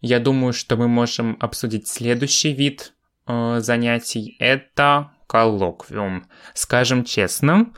Я 0.02 0.20
думаю, 0.20 0.52
что 0.52 0.76
мы 0.78 0.88
можем 0.88 1.38
обсудить 1.40 1.88
следующий 1.88 2.54
вид 2.54 2.94
э, 3.28 3.60
занятий. 3.60 4.36
Это 4.40 5.12
коллоквиум. 5.28 6.26
Скажем 6.56 7.06
честно, 7.06 7.72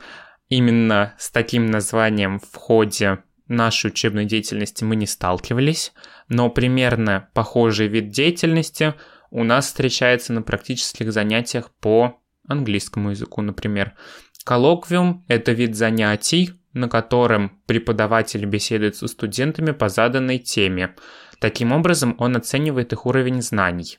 именно 0.54 1.14
с 1.18 1.30
таким 1.30 1.66
названием 1.66 2.38
в 2.38 2.54
ходе 2.54 3.24
нашей 3.48 3.88
учебной 3.88 4.24
деятельности 4.24 4.84
мы 4.84 4.94
не 4.94 5.06
сталкивались, 5.06 5.92
но 6.28 6.48
примерно 6.48 7.28
похожий 7.34 7.88
вид 7.88 8.10
деятельности 8.10 8.94
у 9.30 9.42
нас 9.42 9.66
встречается 9.66 10.32
на 10.32 10.42
практических 10.42 11.12
занятиях 11.12 11.70
по 11.80 12.20
английскому 12.46 13.10
языку, 13.10 13.42
например. 13.42 13.94
Коллоквиум– 14.44 15.24
это 15.28 15.52
вид 15.52 15.74
занятий, 15.74 16.52
на 16.72 16.88
котором 16.88 17.60
преподаватель 17.66 18.44
беседует 18.44 18.94
со 18.94 19.08
студентами 19.08 19.72
по 19.72 19.88
заданной 19.88 20.38
теме. 20.38 20.94
Таким 21.40 21.72
образом, 21.72 22.14
он 22.18 22.36
оценивает 22.36 22.92
их 22.92 23.06
уровень 23.06 23.42
знаний. 23.42 23.98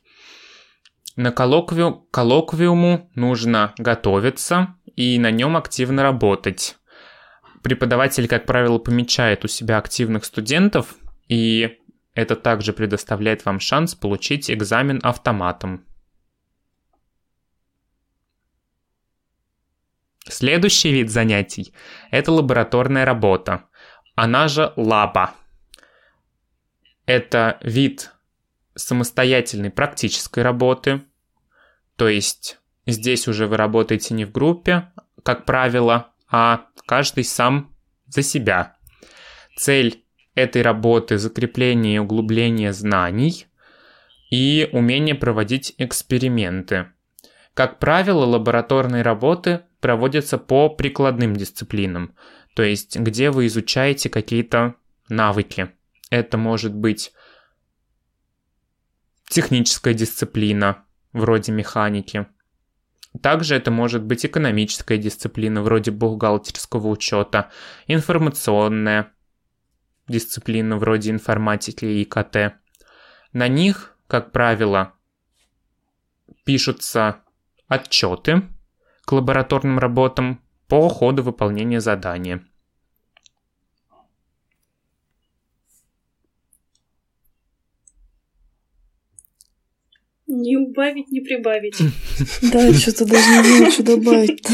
На 1.15 1.31
коллоквиум, 1.31 2.07
коллоквиуму 2.11 3.09
нужно 3.15 3.73
готовиться 3.77 4.75
и 4.95 5.17
на 5.17 5.31
нем 5.31 5.55
активно 5.55 6.03
работать. 6.03 6.77
Преподаватель, 7.63 8.27
как 8.27 8.45
правило, 8.45 8.79
помечает 8.79 9.45
у 9.45 9.47
себя 9.47 9.77
активных 9.77 10.25
студентов, 10.25 10.95
и 11.29 11.79
это 12.13 12.35
также 12.35 12.73
предоставляет 12.73 13.45
вам 13.45 13.59
шанс 13.59 13.95
получить 13.95 14.51
экзамен 14.51 14.99
автоматом. 15.03 15.85
Следующий 20.27 20.91
вид 20.91 21.09
занятий– 21.11 21.73
это 22.11 22.31
лабораторная 22.31 23.05
работа, 23.05 23.65
она 24.15 24.47
же 24.47 24.73
лаба. 24.75 25.33
Это 27.05 27.59
вид 27.61 28.14
самостоятельной 28.75 29.69
практической 29.69 30.41
работы, 30.41 31.01
то 31.95 32.07
есть 32.07 32.59
здесь 32.85 33.27
уже 33.27 33.47
вы 33.47 33.57
работаете 33.57 34.13
не 34.13 34.25
в 34.25 34.31
группе, 34.31 34.91
как 35.23 35.45
правило, 35.45 36.11
а 36.29 36.65
каждый 36.85 37.23
сам 37.23 37.75
за 38.07 38.21
себя. 38.21 38.75
Цель 39.57 40.03
этой 40.35 40.61
работы– 40.61 41.17
закрепление 41.17 41.95
и 41.95 41.99
углубление 41.99 42.73
знаний 42.73 43.47
и 44.29 44.69
умение 44.71 45.15
проводить 45.15 45.73
эксперименты. 45.77 46.87
Как 47.53 47.79
правило, 47.79 48.25
лабораторные 48.25 49.01
работы 49.01 49.61
проводятся 49.79 50.37
по 50.37 50.67
прикладным 50.69 51.35
дисциплинам, 51.35 52.15
то 52.55 52.63
есть 52.63 52.97
где 52.97 53.31
вы 53.31 53.47
изучаете 53.47 54.09
какие-то 54.09 54.75
навыки. 55.07 55.71
Это 56.09 56.37
может 56.37 56.73
быть 56.73 57.13
техническая 59.29 59.93
дисциплина, 59.93 60.85
вроде 61.13 61.51
механики. 61.51 62.27
Также 63.21 63.55
это 63.55 63.71
может 63.71 64.03
быть 64.03 64.25
экономическая 64.25 64.97
дисциплина, 64.97 65.61
вроде 65.61 65.91
бухгалтерского 65.91 66.87
учета, 66.87 67.49
информационная 67.87 69.13
дисциплина, 70.07 70.77
вроде 70.77 71.11
информатики 71.11 71.85
и 71.85 72.03
ИКТ. 72.03 72.55
На 73.31 73.47
них, 73.47 73.95
как 74.07 74.31
правило, 74.31 74.93
пишутся 76.43 77.21
отчеты 77.67 78.43
к 79.05 79.11
лабораторным 79.11 79.79
работам 79.79 80.41
по 80.67 80.89
ходу 80.89 81.23
выполнения 81.23 81.79
задания. 81.79 82.43
Не 90.27 90.57
убавить, 90.57 91.11
не 91.11 91.21
прибавить. 91.21 91.77
Да, 92.51 92.73
что-то 92.73 93.05
даже 93.05 93.29
не 93.29 93.57
знаю, 93.57 93.71
что 93.71 93.83
добавить. 93.83 94.43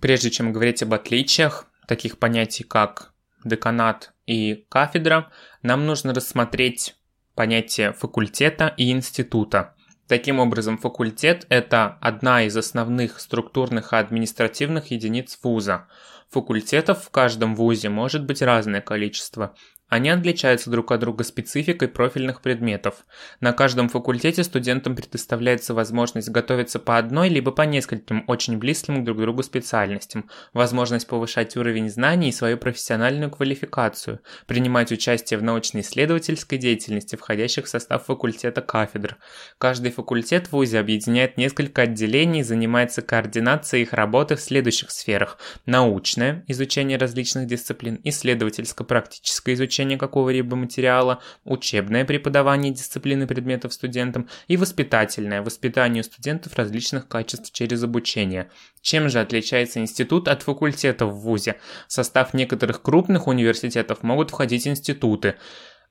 Прежде 0.00 0.30
чем 0.30 0.52
говорить 0.52 0.82
об 0.82 0.94
отличиях 0.94 1.70
таких 1.88 2.18
понятий, 2.18 2.64
как 2.64 3.12
деканат 3.44 4.12
и 4.26 4.66
кафедра, 4.68 5.30
нам 5.62 5.86
нужно 5.86 6.14
рассмотреть 6.14 6.96
понятие 7.34 7.92
факультета 7.92 8.72
и 8.76 8.90
института. 8.90 9.74
Таким 10.08 10.38
образом, 10.38 10.78
факультет– 10.78 11.46
это 11.48 11.98
одна 12.00 12.44
из 12.44 12.56
основных 12.56 13.18
структурных 13.18 13.92
и 13.92 13.96
административных 13.96 14.90
единиц 14.92 15.38
вуза. 15.42 15.88
Факультетов 16.30 17.04
в 17.04 17.10
каждом 17.10 17.56
вузе 17.56 17.88
может 17.88 18.24
быть 18.24 18.42
разное 18.42 18.80
количество, 18.80 19.56
они 19.88 20.10
отличаются 20.10 20.68
друг 20.68 20.90
от 20.90 21.00
друга 21.00 21.22
спецификой 21.22 21.86
профильных 21.86 22.40
предметов. 22.40 23.04
На 23.40 23.52
каждом 23.52 23.88
факультете 23.88 24.42
студентам 24.42 24.96
предоставляется 24.96 25.74
возможность 25.74 26.28
готовиться 26.28 26.80
по 26.80 26.98
одной 26.98 27.28
либо 27.28 27.52
по 27.52 27.62
нескольким 27.62 28.24
очень 28.26 28.58
близким 28.58 29.04
друг 29.04 29.18
к 29.18 29.20
другу 29.20 29.44
специальностям, 29.44 30.28
возможность 30.52 31.06
повышать 31.06 31.56
уровень 31.56 31.88
знаний 31.88 32.30
и 32.30 32.32
свою 32.32 32.58
профессиональную 32.58 33.30
квалификацию, 33.30 34.20
принимать 34.46 34.90
участие 34.90 35.38
в 35.38 35.44
научно-исследовательской 35.44 36.58
деятельности, 36.58 37.14
входящих 37.14 37.66
в 37.66 37.68
состав 37.68 38.06
факультета 38.06 38.62
кафедр. 38.62 39.18
Каждый 39.58 39.92
факультет 39.92 40.48
в 40.48 40.52
ВУЗе 40.52 40.80
объединяет 40.80 41.36
несколько 41.36 41.82
отделений 41.82 42.40
и 42.40 42.44
занимается 42.44 43.02
координацией 43.02 43.84
их 43.84 43.92
работы 43.92 44.34
в 44.34 44.40
следующих 44.40 44.90
сферах– 44.90 45.38
научное, 45.66 46.44
изучение 46.48 46.98
различных 46.98 47.46
дисциплин, 47.46 48.00
исследовательско-практическое 48.02 49.54
изучение, 49.54 49.75
изучения 49.76 49.98
какого-либо 49.98 50.56
материала, 50.56 51.20
учебное 51.44 52.04
преподавание 52.04 52.72
дисциплины 52.72 53.26
предметов 53.26 53.72
студентам 53.72 54.28
и 54.48 54.56
воспитательное 54.56 55.42
воспитание 55.42 56.02
студентов 56.02 56.54
различных 56.56 57.08
качеств 57.08 57.52
через 57.52 57.82
обучение. 57.82 58.48
Чем 58.80 59.08
же 59.08 59.20
отличается 59.20 59.80
институт 59.80 60.28
от 60.28 60.42
факультета 60.42 61.06
в 61.06 61.20
ВУЗе? 61.20 61.56
В 61.88 61.92
состав 61.92 62.34
некоторых 62.34 62.82
крупных 62.82 63.26
университетов 63.26 64.02
могут 64.02 64.30
входить 64.30 64.66
институты. 64.66 65.34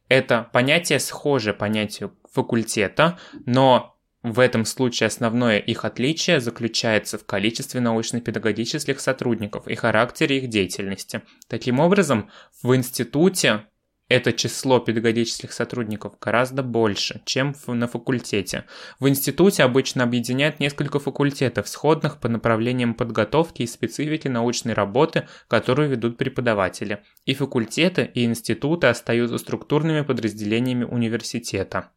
Это 0.10 0.50
понятие 0.54 1.00
схоже 1.00 1.54
понятию 1.54 2.14
факультета, 2.32 3.18
но 3.46 3.96
в 4.26 4.40
этом 4.40 4.66
случае 4.66 5.06
основное 5.06 5.60
их 5.60 5.86
отличие 5.86 6.40
заключается 6.40 7.20
в 7.20 7.26
количестве 7.26 7.80
научно-педагогических 7.80 9.00
сотрудников 9.00 9.68
и 9.68 9.76
характере 9.76 10.40
их 10.40 10.50
деятельности. 10.50 11.22
Таким 11.48 11.80
образом, 11.80 12.32
в 12.64 12.76
институте 12.76 13.66
это 14.08 14.34
число 14.34 14.80
педагогических 14.80 15.52
сотрудников 15.52 16.20
гораздо 16.20 16.62
больше, 16.62 17.22
чем 17.26 17.56
на 17.68 17.88
факультете. 17.88 18.66
В 19.00 19.10
институте 19.10 19.64
обычно 19.64 20.04
объединяют 20.04 20.60
несколько 20.60 21.00
факультетов, 21.00 21.68
сходных 21.68 22.20
по 22.20 22.30
направлениям 22.30 22.94
подготовки 22.94 23.64
и 23.64 23.68
специфики 23.68 24.28
научной 24.28 24.74
работы, 24.74 25.28
которую 25.48 25.90
ведут 25.90 26.18
преподаватели. 26.18 27.04
И 27.26 27.34
факультеты, 27.34 28.10
и 28.14 28.26
институты 28.26 28.88
остаются 28.88 29.40
структурными 29.40 30.02
подразделениями 30.02 30.84
университета. 30.84 31.92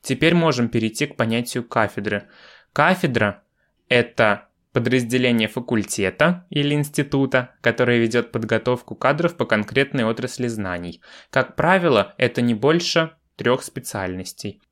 Теперь 0.00 0.34
можем 0.34 0.68
перейти 0.68 1.06
к 1.06 1.16
понятию 1.16 1.64
кафедры. 1.64 2.28
Кафедра– 2.72 3.42
это 3.88 4.47
подразделение 4.78 5.48
факультета 5.48 6.46
или 6.50 6.72
института, 6.72 7.56
которое 7.62 7.98
ведет 7.98 8.30
подготовку 8.30 8.94
кадров 8.94 9.36
по 9.36 9.44
конкретной 9.44 10.04
отрасли 10.04 10.46
знаний. 10.46 11.02
Как 11.30 11.56
правило, 11.56 12.14
это 12.16 12.42
не 12.42 12.54
больше 12.54 13.10
трех 13.34 13.64
специальностей. 13.64 14.62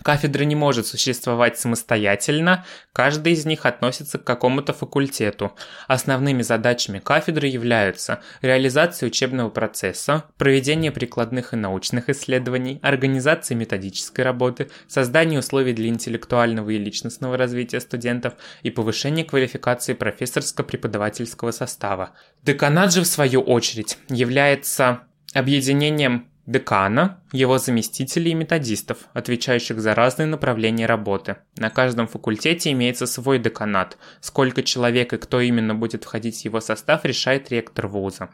Кафедра 0.00 0.44
не 0.44 0.54
может 0.54 0.86
существовать 0.86 1.58
самостоятельно, 1.58 2.64
каждый 2.94 3.34
из 3.34 3.44
них 3.44 3.66
относится 3.66 4.18
к 4.18 4.24
какому-то 4.24 4.72
факультету. 4.72 5.52
Основными 5.86 6.40
задачами 6.40 6.98
кафедры 6.98 7.46
являются 7.46 8.22
реализация 8.40 9.08
учебного 9.08 9.50
процесса, 9.50 10.24
проведение 10.38 10.92
прикладных 10.92 11.52
и 11.52 11.56
научных 11.56 12.08
исследований, 12.08 12.80
организация 12.82 13.54
методической 13.54 14.24
работы, 14.24 14.70
создание 14.88 15.40
условий 15.40 15.74
для 15.74 15.88
интеллектуального 15.88 16.70
и 16.70 16.78
личностного 16.78 17.36
развития 17.36 17.80
студентов 17.80 18.34
и 18.62 18.70
повышение 18.70 19.26
квалификации 19.26 19.92
профессорско-преподавательского 19.92 21.50
состава. 21.50 22.12
Деканат 22.42 22.94
же, 22.94 23.02
в 23.02 23.06
свою 23.06 23.42
очередь, 23.42 23.98
является 24.08 25.02
объединением 25.34 26.31
декана, 26.46 27.20
его 27.32 27.58
заместителей 27.58 28.32
и 28.32 28.34
методистов, 28.34 29.08
отвечающих 29.12 29.80
за 29.80 29.94
разные 29.94 30.26
направления 30.26 30.86
работы. 30.86 31.36
На 31.56 31.70
каждом 31.70 32.08
факультете 32.08 32.72
имеется 32.72 33.06
свой 33.06 33.38
деканат. 33.38 33.96
Сколько 34.20 34.62
человек 34.62 35.12
и 35.12 35.18
кто 35.18 35.40
именно 35.40 35.74
будет 35.74 36.04
входить 36.04 36.40
в 36.40 36.44
его 36.44 36.60
состав, 36.60 37.04
решает 37.04 37.50
ректор 37.50 37.86
вуза. 37.86 38.30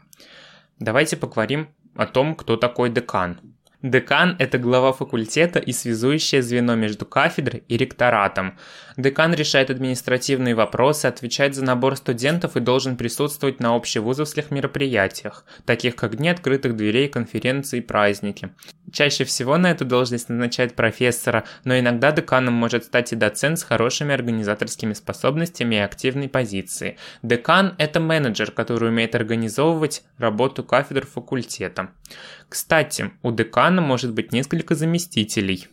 Давайте 0.79 1.17
поговорим 1.17 1.69
о 1.95 2.05
том, 2.05 2.35
кто 2.35 2.57
такой 2.57 2.89
декан. 2.89 3.39
Декан– 3.81 4.35
это 4.39 4.57
глава 4.57 4.91
факультета 4.91 5.57
и 5.59 5.71
связующее 5.71 6.41
звено 6.41 6.75
между 6.75 7.05
кафедрой 7.05 7.63
и 7.69 7.77
ректоратом. 7.77 8.57
Декан 8.97 9.33
решает 9.33 9.69
административные 9.69 10.53
вопросы, 10.53 11.05
отвечает 11.05 11.55
за 11.55 11.63
набор 11.63 11.95
студентов 11.95 12.57
и 12.57 12.59
должен 12.59 12.97
присутствовать 12.97 13.61
на 13.61 13.73
общевузовских 13.75 14.51
мероприятиях, 14.51 15.45
таких 15.63 15.95
как 15.95 16.17
дни 16.17 16.27
открытых 16.27 16.75
дверей, 16.75 17.07
конференции 17.07 17.77
и 17.77 17.81
праздники. 17.81 18.49
Чаще 18.91 19.23
всего 19.23 19.55
на 19.57 19.71
эту 19.71 19.85
должность 19.85 20.27
назначают 20.27 20.75
профессора, 20.75 21.45
но 21.63 21.79
иногда 21.79 22.11
деканом 22.11 22.55
может 22.55 22.83
стать 22.83 23.13
и 23.13 23.15
доцент 23.15 23.59
с 23.59 23.63
хорошими 23.63 24.13
организаторскими 24.13 24.91
способностями 24.91 25.75
и 25.75 25.79
активной 25.79 26.27
позицией. 26.27 26.97
Декан– 27.23 27.75
это 27.77 28.01
менеджер, 28.01 28.51
который 28.51 28.89
умеет 28.89 29.15
организовывать 29.15 30.03
работу 30.17 30.65
кафедр 30.65 31.05
факультета. 31.05 31.91
Кстати, 32.49 33.11
у 33.21 33.31
декана 33.31 33.68
может 33.75 34.13
быть 34.13 34.31
несколько 34.31 34.75
заместителей 34.75 35.67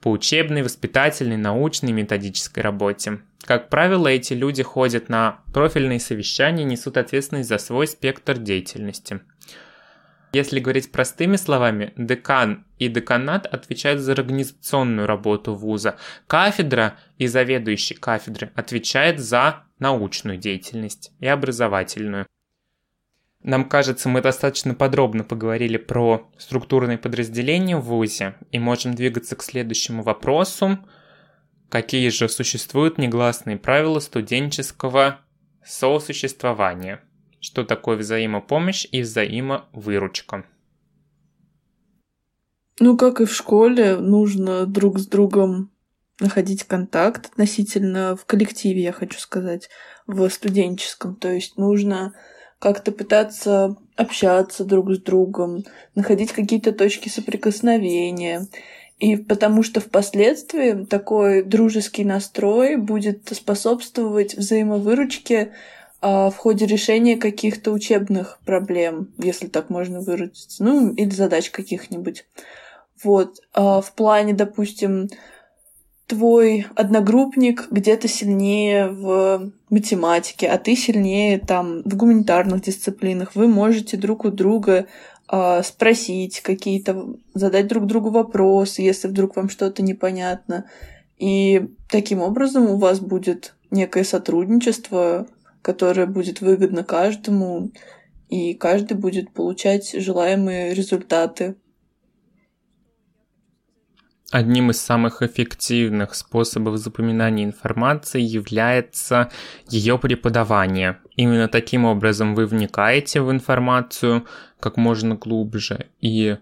по 0.00 0.10
учебной, 0.10 0.62
воспитательной, 0.62 1.36
научной 1.36 1.92
методической 1.92 2.62
работе. 2.62 3.20
Как 3.44 3.68
правило, 3.68 4.08
эти 4.08 4.32
люди 4.32 4.62
ходят 4.62 5.08
на 5.08 5.40
профильные 5.52 6.00
совещания 6.00 6.62
и 6.62 6.66
несут 6.66 6.96
ответственность 6.96 7.48
за 7.48 7.58
свой 7.58 7.86
спектр 7.86 8.38
деятельности. 8.38 9.20
Если 10.32 10.60
говорить 10.60 10.92
простыми 10.92 11.36
словами, 11.36 11.94
декан 11.96 12.66
и 12.78 12.88
деканат 12.88 13.46
отвечают 13.46 14.00
за 14.00 14.12
организационную 14.12 15.06
работу 15.06 15.54
вуза. 15.54 15.96
Кафедра 16.26 16.98
и 17.16 17.26
заведующий 17.26 17.94
кафедры 17.94 18.52
отвечает 18.54 19.20
за 19.20 19.64
научную 19.78 20.36
деятельность 20.36 21.12
и 21.20 21.26
образовательную. 21.26 22.26
Нам 23.42 23.68
кажется, 23.68 24.08
мы 24.08 24.20
достаточно 24.20 24.74
подробно 24.74 25.22
поговорили 25.22 25.76
про 25.76 26.28
структурные 26.38 26.98
подразделения 26.98 27.76
в 27.76 27.82
ВУЗе 27.82 28.34
и 28.50 28.58
можем 28.58 28.94
двигаться 28.94 29.36
к 29.36 29.42
следующему 29.42 30.02
вопросу. 30.02 30.78
Какие 31.68 32.08
же 32.08 32.28
существуют 32.28 32.98
негласные 32.98 33.56
правила 33.56 34.00
студенческого 34.00 35.20
сосуществования? 35.64 37.00
Что 37.40 37.64
такое 37.64 37.96
взаимопомощь 37.96 38.86
и 38.90 39.02
взаимовыручка? 39.02 40.44
Ну, 42.80 42.96
как 42.96 43.20
и 43.20 43.24
в 43.24 43.32
школе, 43.32 43.96
нужно 43.96 44.66
друг 44.66 44.98
с 44.98 45.06
другом 45.06 45.70
находить 46.20 46.64
контакт 46.64 47.26
относительно 47.26 48.16
в 48.16 48.24
коллективе, 48.24 48.82
я 48.82 48.92
хочу 48.92 49.18
сказать, 49.18 49.68
в 50.06 50.28
студенческом. 50.30 51.14
То 51.14 51.30
есть 51.32 51.56
нужно 51.56 52.14
как-то 52.58 52.92
пытаться 52.92 53.76
общаться 53.96 54.64
друг 54.64 54.92
с 54.92 54.98
другом, 54.98 55.64
находить 55.94 56.32
какие-то 56.32 56.72
точки 56.72 57.08
соприкосновения. 57.08 58.46
И 58.98 59.16
потому 59.16 59.62
что 59.62 59.80
впоследствии 59.80 60.84
такой 60.84 61.42
дружеский 61.44 62.04
настрой 62.04 62.76
будет 62.76 63.28
способствовать 63.32 64.34
взаимовыручке 64.34 65.52
а, 66.00 66.30
в 66.30 66.36
ходе 66.36 66.66
решения 66.66 67.16
каких-то 67.16 67.70
учебных 67.72 68.38
проблем, 68.44 69.12
если 69.18 69.46
так 69.46 69.70
можно 69.70 70.00
выразиться, 70.00 70.64
ну 70.64 70.92
или 70.92 71.10
задач 71.10 71.50
каких-нибудь. 71.50 72.24
Вот. 73.02 73.40
А 73.52 73.80
в 73.80 73.92
плане, 73.92 74.32
допустим, 74.32 75.08
твой 76.08 76.66
одногруппник 76.74 77.68
где-то 77.70 78.08
сильнее 78.08 78.88
в 78.88 79.52
математике, 79.68 80.48
а 80.48 80.56
ты 80.58 80.74
сильнее 80.74 81.38
там 81.38 81.82
в 81.84 81.96
гуманитарных 81.96 82.62
дисциплинах. 82.62 83.34
Вы 83.34 83.46
можете 83.46 83.98
друг 83.98 84.24
у 84.24 84.30
друга 84.30 84.86
э, 85.30 85.62
спросить 85.62 86.40
какие-то, 86.40 87.14
задать 87.34 87.68
друг 87.68 87.86
другу 87.86 88.08
вопросы, 88.08 88.80
если 88.80 89.06
вдруг 89.06 89.36
вам 89.36 89.50
что-то 89.50 89.82
непонятно. 89.82 90.64
И 91.18 91.68
таким 91.90 92.22
образом 92.22 92.70
у 92.70 92.78
вас 92.78 93.00
будет 93.00 93.54
некое 93.70 94.04
сотрудничество, 94.04 95.26
которое 95.60 96.06
будет 96.06 96.40
выгодно 96.40 96.84
каждому, 96.84 97.70
и 98.30 98.54
каждый 98.54 98.96
будет 98.96 99.30
получать 99.30 99.92
желаемые 99.92 100.72
результаты 100.72 101.56
Одним 104.30 104.70
из 104.70 104.78
самых 104.78 105.22
эффективных 105.22 106.14
способов 106.14 106.76
запоминания 106.76 107.44
информации 107.44 108.20
является 108.20 109.30
ее 109.68 109.98
преподавание. 109.98 110.98
Именно 111.16 111.48
таким 111.48 111.86
образом 111.86 112.34
вы 112.34 112.44
вникаете 112.44 113.22
в 113.22 113.30
информацию 113.30 114.26
как 114.60 114.76
можно 114.76 115.14
глубже 115.14 115.86
и 116.00 116.36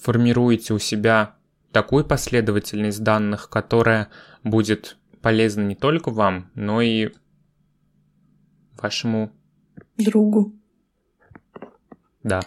формируете 0.00 0.72
у 0.72 0.78
себя 0.78 1.34
такую 1.72 2.04
последовательность 2.04 3.02
данных, 3.02 3.50
которая 3.50 4.08
будет 4.44 4.96
полезна 5.20 5.62
не 5.62 5.74
только 5.74 6.10
вам, 6.10 6.48
но 6.54 6.80
и 6.80 7.10
вашему 8.80 9.32
другу. 9.96 10.54
Да. 12.22 12.40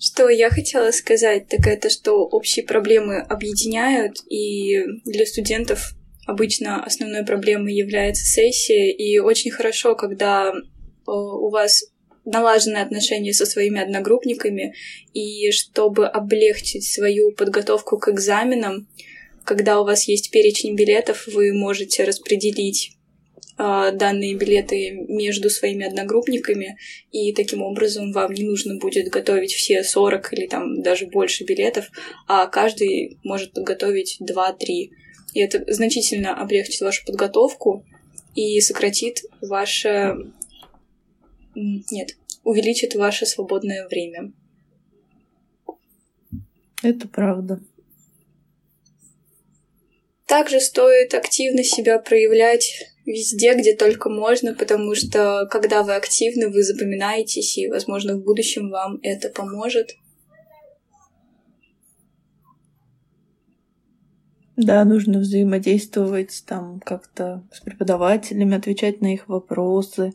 Что 0.00 0.28
я 0.28 0.48
хотела 0.50 0.92
сказать, 0.92 1.48
так 1.48 1.66
это, 1.66 1.90
что 1.90 2.24
общие 2.24 2.64
проблемы 2.64 3.18
объединяют, 3.18 4.18
и 4.30 4.84
для 5.04 5.26
студентов 5.26 5.92
обычно 6.26 6.84
основной 6.84 7.24
проблемой 7.24 7.74
является 7.74 8.24
сессия, 8.24 8.92
и 8.92 9.18
очень 9.18 9.50
хорошо, 9.50 9.96
когда 9.96 10.52
э, 10.52 10.60
у 11.06 11.50
вас 11.50 11.84
налаженные 12.24 12.82
отношения 12.84 13.32
со 13.32 13.44
своими 13.44 13.80
одногруппниками, 13.80 14.74
и 15.14 15.50
чтобы 15.50 16.06
облегчить 16.06 16.84
свою 16.84 17.32
подготовку 17.32 17.98
к 17.98 18.08
экзаменам, 18.08 18.86
когда 19.44 19.80
у 19.80 19.84
вас 19.84 20.06
есть 20.06 20.30
перечень 20.30 20.76
билетов, 20.76 21.26
вы 21.26 21.52
можете 21.54 22.04
распределить 22.04 22.97
данные 23.58 24.36
билеты 24.36 24.92
между 24.92 25.50
своими 25.50 25.84
одногруппниками, 25.84 26.78
и 27.10 27.32
таким 27.34 27.62
образом 27.62 28.12
вам 28.12 28.32
не 28.32 28.44
нужно 28.44 28.78
будет 28.78 29.08
готовить 29.08 29.52
все 29.52 29.82
40 29.82 30.32
или 30.32 30.46
там 30.46 30.80
даже 30.80 31.06
больше 31.06 31.44
билетов, 31.44 31.90
а 32.28 32.46
каждый 32.46 33.18
может 33.24 33.52
подготовить 33.52 34.18
2-3. 34.22 34.90
И 35.34 35.40
это 35.40 35.64
значительно 35.72 36.40
облегчит 36.40 36.80
вашу 36.80 37.04
подготовку 37.04 37.84
и 38.34 38.60
сократит 38.60 39.22
ваше... 39.42 40.14
Нет, 41.54 42.16
увеличит 42.44 42.94
ваше 42.94 43.26
свободное 43.26 43.88
время. 43.88 44.32
Это 46.82 47.08
правда. 47.08 47.60
Также 50.26 50.60
стоит 50.60 51.14
активно 51.14 51.64
себя 51.64 51.98
проявлять 51.98 52.94
везде, 53.08 53.54
где 53.54 53.74
только 53.74 54.10
можно, 54.10 54.54
потому 54.54 54.94
что 54.94 55.46
когда 55.50 55.82
вы 55.82 55.94
активны, 55.94 56.48
вы 56.48 56.62
запоминаетесь, 56.62 57.58
и, 57.58 57.68
возможно, 57.68 58.16
в 58.16 58.22
будущем 58.22 58.70
вам 58.70 58.98
это 59.02 59.28
поможет. 59.30 59.96
Да, 64.56 64.84
нужно 64.84 65.20
взаимодействовать 65.20 66.42
там 66.44 66.80
как-то 66.80 67.46
с 67.52 67.60
преподавателями, 67.60 68.56
отвечать 68.56 69.00
на 69.00 69.14
их 69.14 69.28
вопросы, 69.28 70.14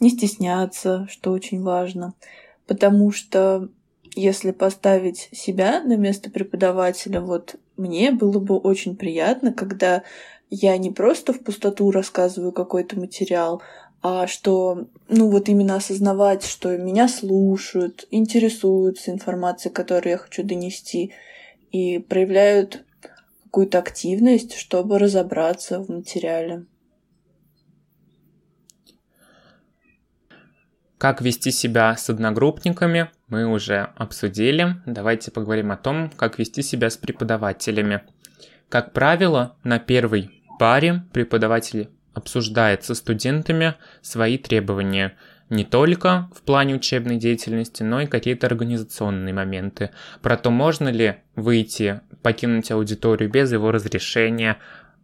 не 0.00 0.08
стесняться, 0.08 1.06
что 1.10 1.30
очень 1.32 1.60
важно. 1.60 2.14
Потому 2.66 3.10
что 3.12 3.68
если 4.14 4.50
поставить 4.50 5.28
себя 5.32 5.82
на 5.82 5.96
место 5.96 6.30
преподавателя, 6.30 7.20
вот 7.20 7.56
мне 7.76 8.12
было 8.12 8.38
бы 8.38 8.56
очень 8.56 8.96
приятно, 8.96 9.52
когда 9.52 10.02
я 10.54 10.76
не 10.76 10.90
просто 10.90 11.32
в 11.32 11.42
пустоту 11.42 11.90
рассказываю 11.90 12.52
какой-то 12.52 13.00
материал, 13.00 13.62
а 14.02 14.26
что, 14.26 14.86
ну 15.08 15.30
вот 15.30 15.48
именно 15.48 15.76
осознавать, 15.76 16.44
что 16.44 16.76
меня 16.76 17.08
слушают, 17.08 18.06
интересуются 18.10 19.12
информацией, 19.12 19.72
которую 19.72 20.10
я 20.10 20.18
хочу 20.18 20.42
донести, 20.42 21.14
и 21.70 21.98
проявляют 21.98 22.84
какую-то 23.44 23.78
активность, 23.78 24.54
чтобы 24.54 24.98
разобраться 24.98 25.80
в 25.80 25.88
материале. 25.88 26.66
Как 30.98 31.22
вести 31.22 31.50
себя 31.50 31.96
с 31.96 32.10
одногруппниками, 32.10 33.10
мы 33.28 33.46
уже 33.46 33.90
обсудили. 33.96 34.76
Давайте 34.84 35.30
поговорим 35.30 35.72
о 35.72 35.78
том, 35.78 36.10
как 36.10 36.38
вести 36.38 36.60
себя 36.62 36.90
с 36.90 36.98
преподавателями. 36.98 38.02
Как 38.68 38.92
правило, 38.92 39.56
на 39.64 39.78
первой 39.78 40.41
паре 40.62 41.02
преподаватель 41.12 41.88
обсуждает 42.14 42.84
со 42.84 42.94
студентами 42.94 43.74
свои 44.00 44.38
требования 44.38 45.16
не 45.50 45.64
только 45.64 46.30
в 46.36 46.42
плане 46.42 46.76
учебной 46.76 47.16
деятельности, 47.16 47.82
но 47.82 48.02
и 48.02 48.06
какие-то 48.06 48.46
организационные 48.46 49.34
моменты. 49.34 49.90
Про 50.20 50.36
то, 50.36 50.50
можно 50.50 50.88
ли 50.88 51.16
выйти, 51.34 52.00
покинуть 52.22 52.70
аудиторию 52.70 53.28
без 53.28 53.50
его 53.50 53.72
разрешения, 53.72 54.58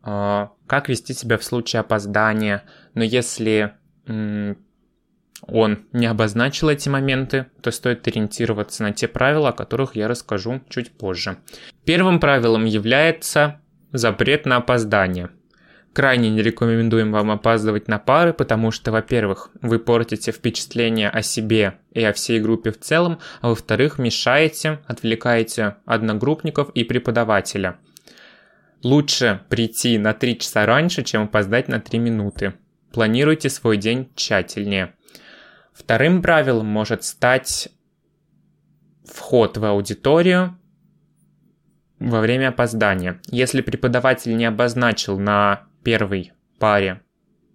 а, 0.04 0.52
как 0.68 0.88
вести 0.88 1.12
себя 1.12 1.38
в 1.38 1.42
случае 1.42 1.80
опоздания. 1.80 2.62
Но 2.94 3.02
если 3.02 3.72
он 4.06 5.78
не 5.92 6.06
обозначил 6.06 6.68
эти 6.68 6.88
моменты, 6.88 7.46
то 7.62 7.72
стоит 7.72 8.06
ориентироваться 8.06 8.84
на 8.84 8.92
те 8.92 9.08
правила, 9.08 9.48
о 9.48 9.52
которых 9.52 9.96
я 9.96 10.06
расскажу 10.06 10.60
чуть 10.68 10.92
позже. 10.92 11.38
Первым 11.84 12.20
правилом 12.20 12.64
является 12.64 13.60
запрет 13.90 14.46
на 14.46 14.58
опоздание– 14.58 15.30
Крайне 15.98 16.30
не 16.30 16.42
рекомендуем 16.42 17.10
вам 17.10 17.32
опаздывать 17.32 17.88
на 17.88 17.98
пары, 17.98 18.32
потому 18.32 18.70
что, 18.70 18.92
во-первых, 18.92 19.50
вы 19.62 19.80
портите 19.80 20.30
впечатление 20.30 21.10
о 21.10 21.22
себе 21.22 21.80
и 21.90 22.04
о 22.04 22.12
всей 22.12 22.38
группе 22.38 22.70
в 22.70 22.78
целом, 22.78 23.18
а 23.40 23.48
во-вторых, 23.48 23.98
мешаете, 23.98 24.78
отвлекаете 24.86 25.78
одногруппников 25.86 26.70
и 26.70 26.84
преподавателя. 26.84 27.78
Лучше 28.84 29.40
прийти 29.48 29.98
на 29.98 30.14
3 30.14 30.38
часа 30.38 30.66
раньше, 30.66 31.02
чем 31.02 31.24
опоздать 31.24 31.66
на 31.66 31.80
3 31.80 31.98
минуты. 31.98 32.54
Планируйте 32.92 33.50
свой 33.50 33.76
день 33.76 34.08
тщательнее. 34.14 34.94
Вторым 35.72 36.22
правилом 36.22 36.66
может 36.66 37.02
стать 37.02 37.70
вход 39.04 39.56
в 39.56 39.64
аудиторию 39.64 40.56
во 41.98 42.20
время 42.20 42.50
опоздания. 42.50 43.20
Если 43.32 43.62
преподаватель 43.62 44.36
не 44.36 44.44
обозначил 44.44 45.18
на 45.18 45.67
первой 45.82 46.32
паре 46.58 47.02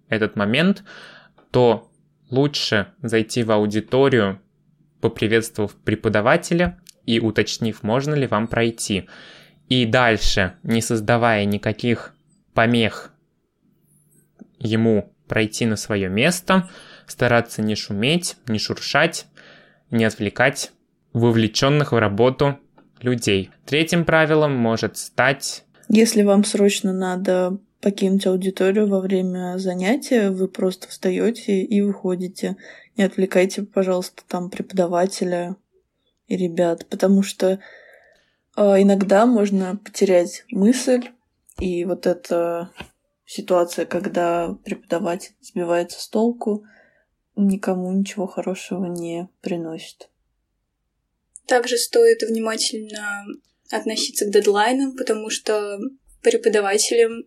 этот 0.08 0.36
момент, 0.36 0.84
то 1.50 1.90
лучше 2.30 2.88
зайти 3.02 3.42
в 3.42 3.50
аудиторию, 3.50 4.40
поприветствовав 5.00 5.74
преподавателя 5.74 6.80
и 7.06 7.20
уточнив, 7.20 7.82
можно 7.82 8.14
ли 8.14 8.26
вам 8.26 8.48
пройти. 8.48 9.08
И 9.68 9.86
дальше, 9.86 10.54
не 10.62 10.80
создавая 10.80 11.44
никаких 11.44 12.14
помех 12.54 13.12
ему 14.58 15.14
пройти 15.28 15.66
на 15.66 15.76
свое 15.76 16.08
место, 16.08 16.68
стараться 17.06 17.62
не 17.62 17.74
шуметь, 17.74 18.36
не 18.46 18.58
шуршать, 18.58 19.26
не 19.90 20.04
отвлекать 20.04 20.72
вовлеченных 21.12 21.92
в 21.92 21.98
работу 21.98 22.58
людей. 23.00 23.50
Третьим 23.66 24.04
правилом 24.04 24.52
может 24.54 24.96
стать... 24.96 25.64
Если 25.88 26.22
вам 26.22 26.44
срочно 26.44 26.92
надо 26.92 27.58
покинуть 27.84 28.26
аудиторию 28.26 28.88
во 28.88 28.98
время 28.98 29.58
занятия, 29.58 30.30
вы 30.30 30.48
просто 30.48 30.88
встаете 30.88 31.60
и 31.60 31.82
выходите. 31.82 32.56
Не 32.96 33.04
отвлекайте, 33.04 33.62
пожалуйста, 33.62 34.22
там 34.26 34.48
преподавателя 34.48 35.56
и 36.26 36.34
ребят, 36.34 36.86
потому 36.86 37.22
что 37.22 37.60
э, 38.56 38.62
иногда 38.62 39.26
можно 39.26 39.76
потерять 39.76 40.46
мысль, 40.50 41.10
и 41.58 41.84
вот 41.84 42.06
эта 42.06 42.70
ситуация, 43.26 43.84
когда 43.84 44.56
преподаватель 44.64 45.34
сбивается 45.42 46.00
с 46.00 46.08
толку, 46.08 46.64
никому 47.36 47.92
ничего 47.92 48.26
хорошего 48.26 48.86
не 48.86 49.28
приносит. 49.42 50.08
Также 51.46 51.76
стоит 51.76 52.22
внимательно 52.22 53.26
относиться 53.70 54.24
к 54.24 54.30
дедлайнам, 54.30 54.96
потому 54.96 55.28
что 55.28 55.78
преподавателям 56.22 57.24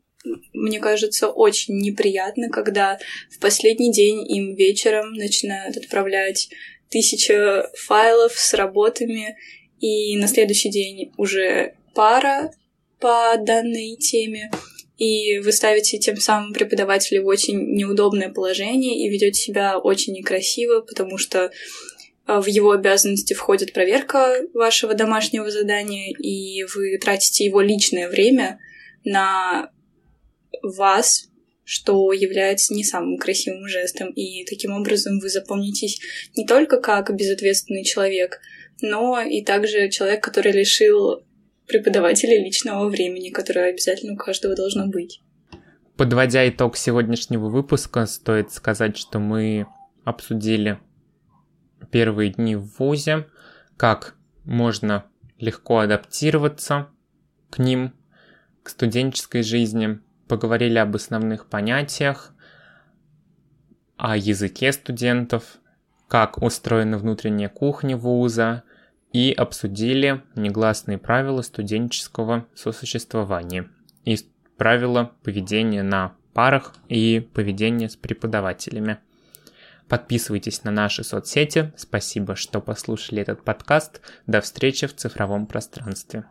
мне 0.54 0.80
кажется, 0.80 1.30
очень 1.30 1.78
неприятно, 1.78 2.50
когда 2.50 3.00
в 3.30 3.40
последний 3.40 3.92
день 3.92 4.30
им 4.30 4.56
вечером 4.56 5.14
начинают 5.14 5.78
отправлять 5.78 6.50
тысяча 6.90 7.70
файлов 7.76 8.34
с 8.34 8.54
работами, 8.54 9.38
и 9.80 10.18
на 10.18 10.28
следующий 10.28 10.70
день 10.70 11.14
уже 11.18 11.76
пара 11.94 12.52
по 13.00 13.36
данной 13.38 13.96
теме, 13.96 14.52
и 14.98 15.38
вы 15.40 15.52
ставите 15.52 16.00
тем 16.00 16.18
самым 16.18 16.54
преподавателя 16.54 17.22
в 17.22 17.28
очень 17.28 17.76
неудобное 17.76 18.30
положение 18.30 18.98
и 18.98 19.10
ведете 19.10 19.40
себя 19.40 19.78
очень 19.78 20.14
некрасиво, 20.14 20.82
потому 20.82 21.20
что 21.20 21.52
а, 22.26 22.42
в 22.42 22.48
его 22.48 22.72
обязанности 22.72 23.34
входит 23.34 23.74
проверка 23.74 24.42
вашего 24.54 24.96
домашнего 24.96 25.52
задания, 25.52 26.12
и 26.18 26.64
вы 26.76 26.98
тратите 26.98 27.46
его 27.46 27.62
личное 27.62 28.10
время 28.10 28.60
на 29.04 29.72
вас, 30.62 31.30
что 31.64 32.14
является 32.14 32.74
не 32.74 32.84
самым 32.84 33.18
красивым 33.18 33.68
жестом, 33.68 34.10
и 34.12 34.46
таким 34.46 34.74
образом 34.74 35.20
вы 35.20 35.30
запомнитесь 35.30 36.00
не 36.36 36.46
только 36.46 36.80
как 36.80 37.14
безответственный 37.16 37.84
человек, 37.84 38.40
но 38.82 39.20
и 39.22 39.44
также 39.44 39.90
человек, 39.90 40.24
который 40.24 40.52
лишил 40.52 41.24
преподавателя 41.68 42.42
личного 42.42 42.88
времени, 42.88 43.30
которое 43.30 43.72
обязательно 43.72 44.14
у 44.14 44.18
каждого 44.18 44.56
должно 44.56 44.88
быть. 44.88 45.22
Подводя 45.98 46.48
итог 46.48 46.78
сегодняшнего 46.78 47.50
выпуска, 47.50 48.06
стоит 48.06 48.52
сказать, 48.52 48.98
что 48.98 49.20
мы 49.20 49.66
обсудили 50.06 50.80
первые 51.92 52.32
дни 52.32 52.56
в 52.56 52.78
ВУЗе, 52.78 53.28
как 53.76 54.16
можно 54.46 55.06
легко 55.40 55.80
адаптироваться 55.80 56.90
к 57.50 57.60
ним, 57.60 57.94
к 58.64 58.70
студенческой 58.70 59.44
жизни, 59.44 60.00
поговорили 60.28 60.78
об 60.78 60.96
основных 60.96 61.48
понятиях, 61.48 62.34
о 63.98 64.16
языке 64.16 64.72
студентов, 64.72 65.58
как 66.08 66.42
устроена 66.42 66.98
внутренняя 66.98 67.50
кухня 67.50 67.98
вуза 67.98 68.64
и 69.12 69.32
обсудили 69.32 70.22
негласные 70.36 70.98
правила 70.98 71.42
студенческого 71.42 72.46
сосуществования 72.56 73.70
и 74.06 74.18
правила 74.58 75.12
поведения 75.24 75.84
на 75.84 76.16
парах 76.34 76.76
и 76.88 77.28
поведения 77.34 77.90
с 77.90 77.96
преподавателями. 77.96 79.00
Подписывайтесь 79.88 80.64
на 80.64 80.72
наши 80.72 81.04
соцсети. 81.04 81.74
Спасибо, 81.78 82.36
что 82.36 82.60
послушали 82.60 83.22
этот 83.22 83.44
подкаст. 83.44 84.02
До 84.28 84.42
встречи 84.42 84.86
в 84.86 84.96
цифровом 84.96 85.48
пространстве. 85.48 86.26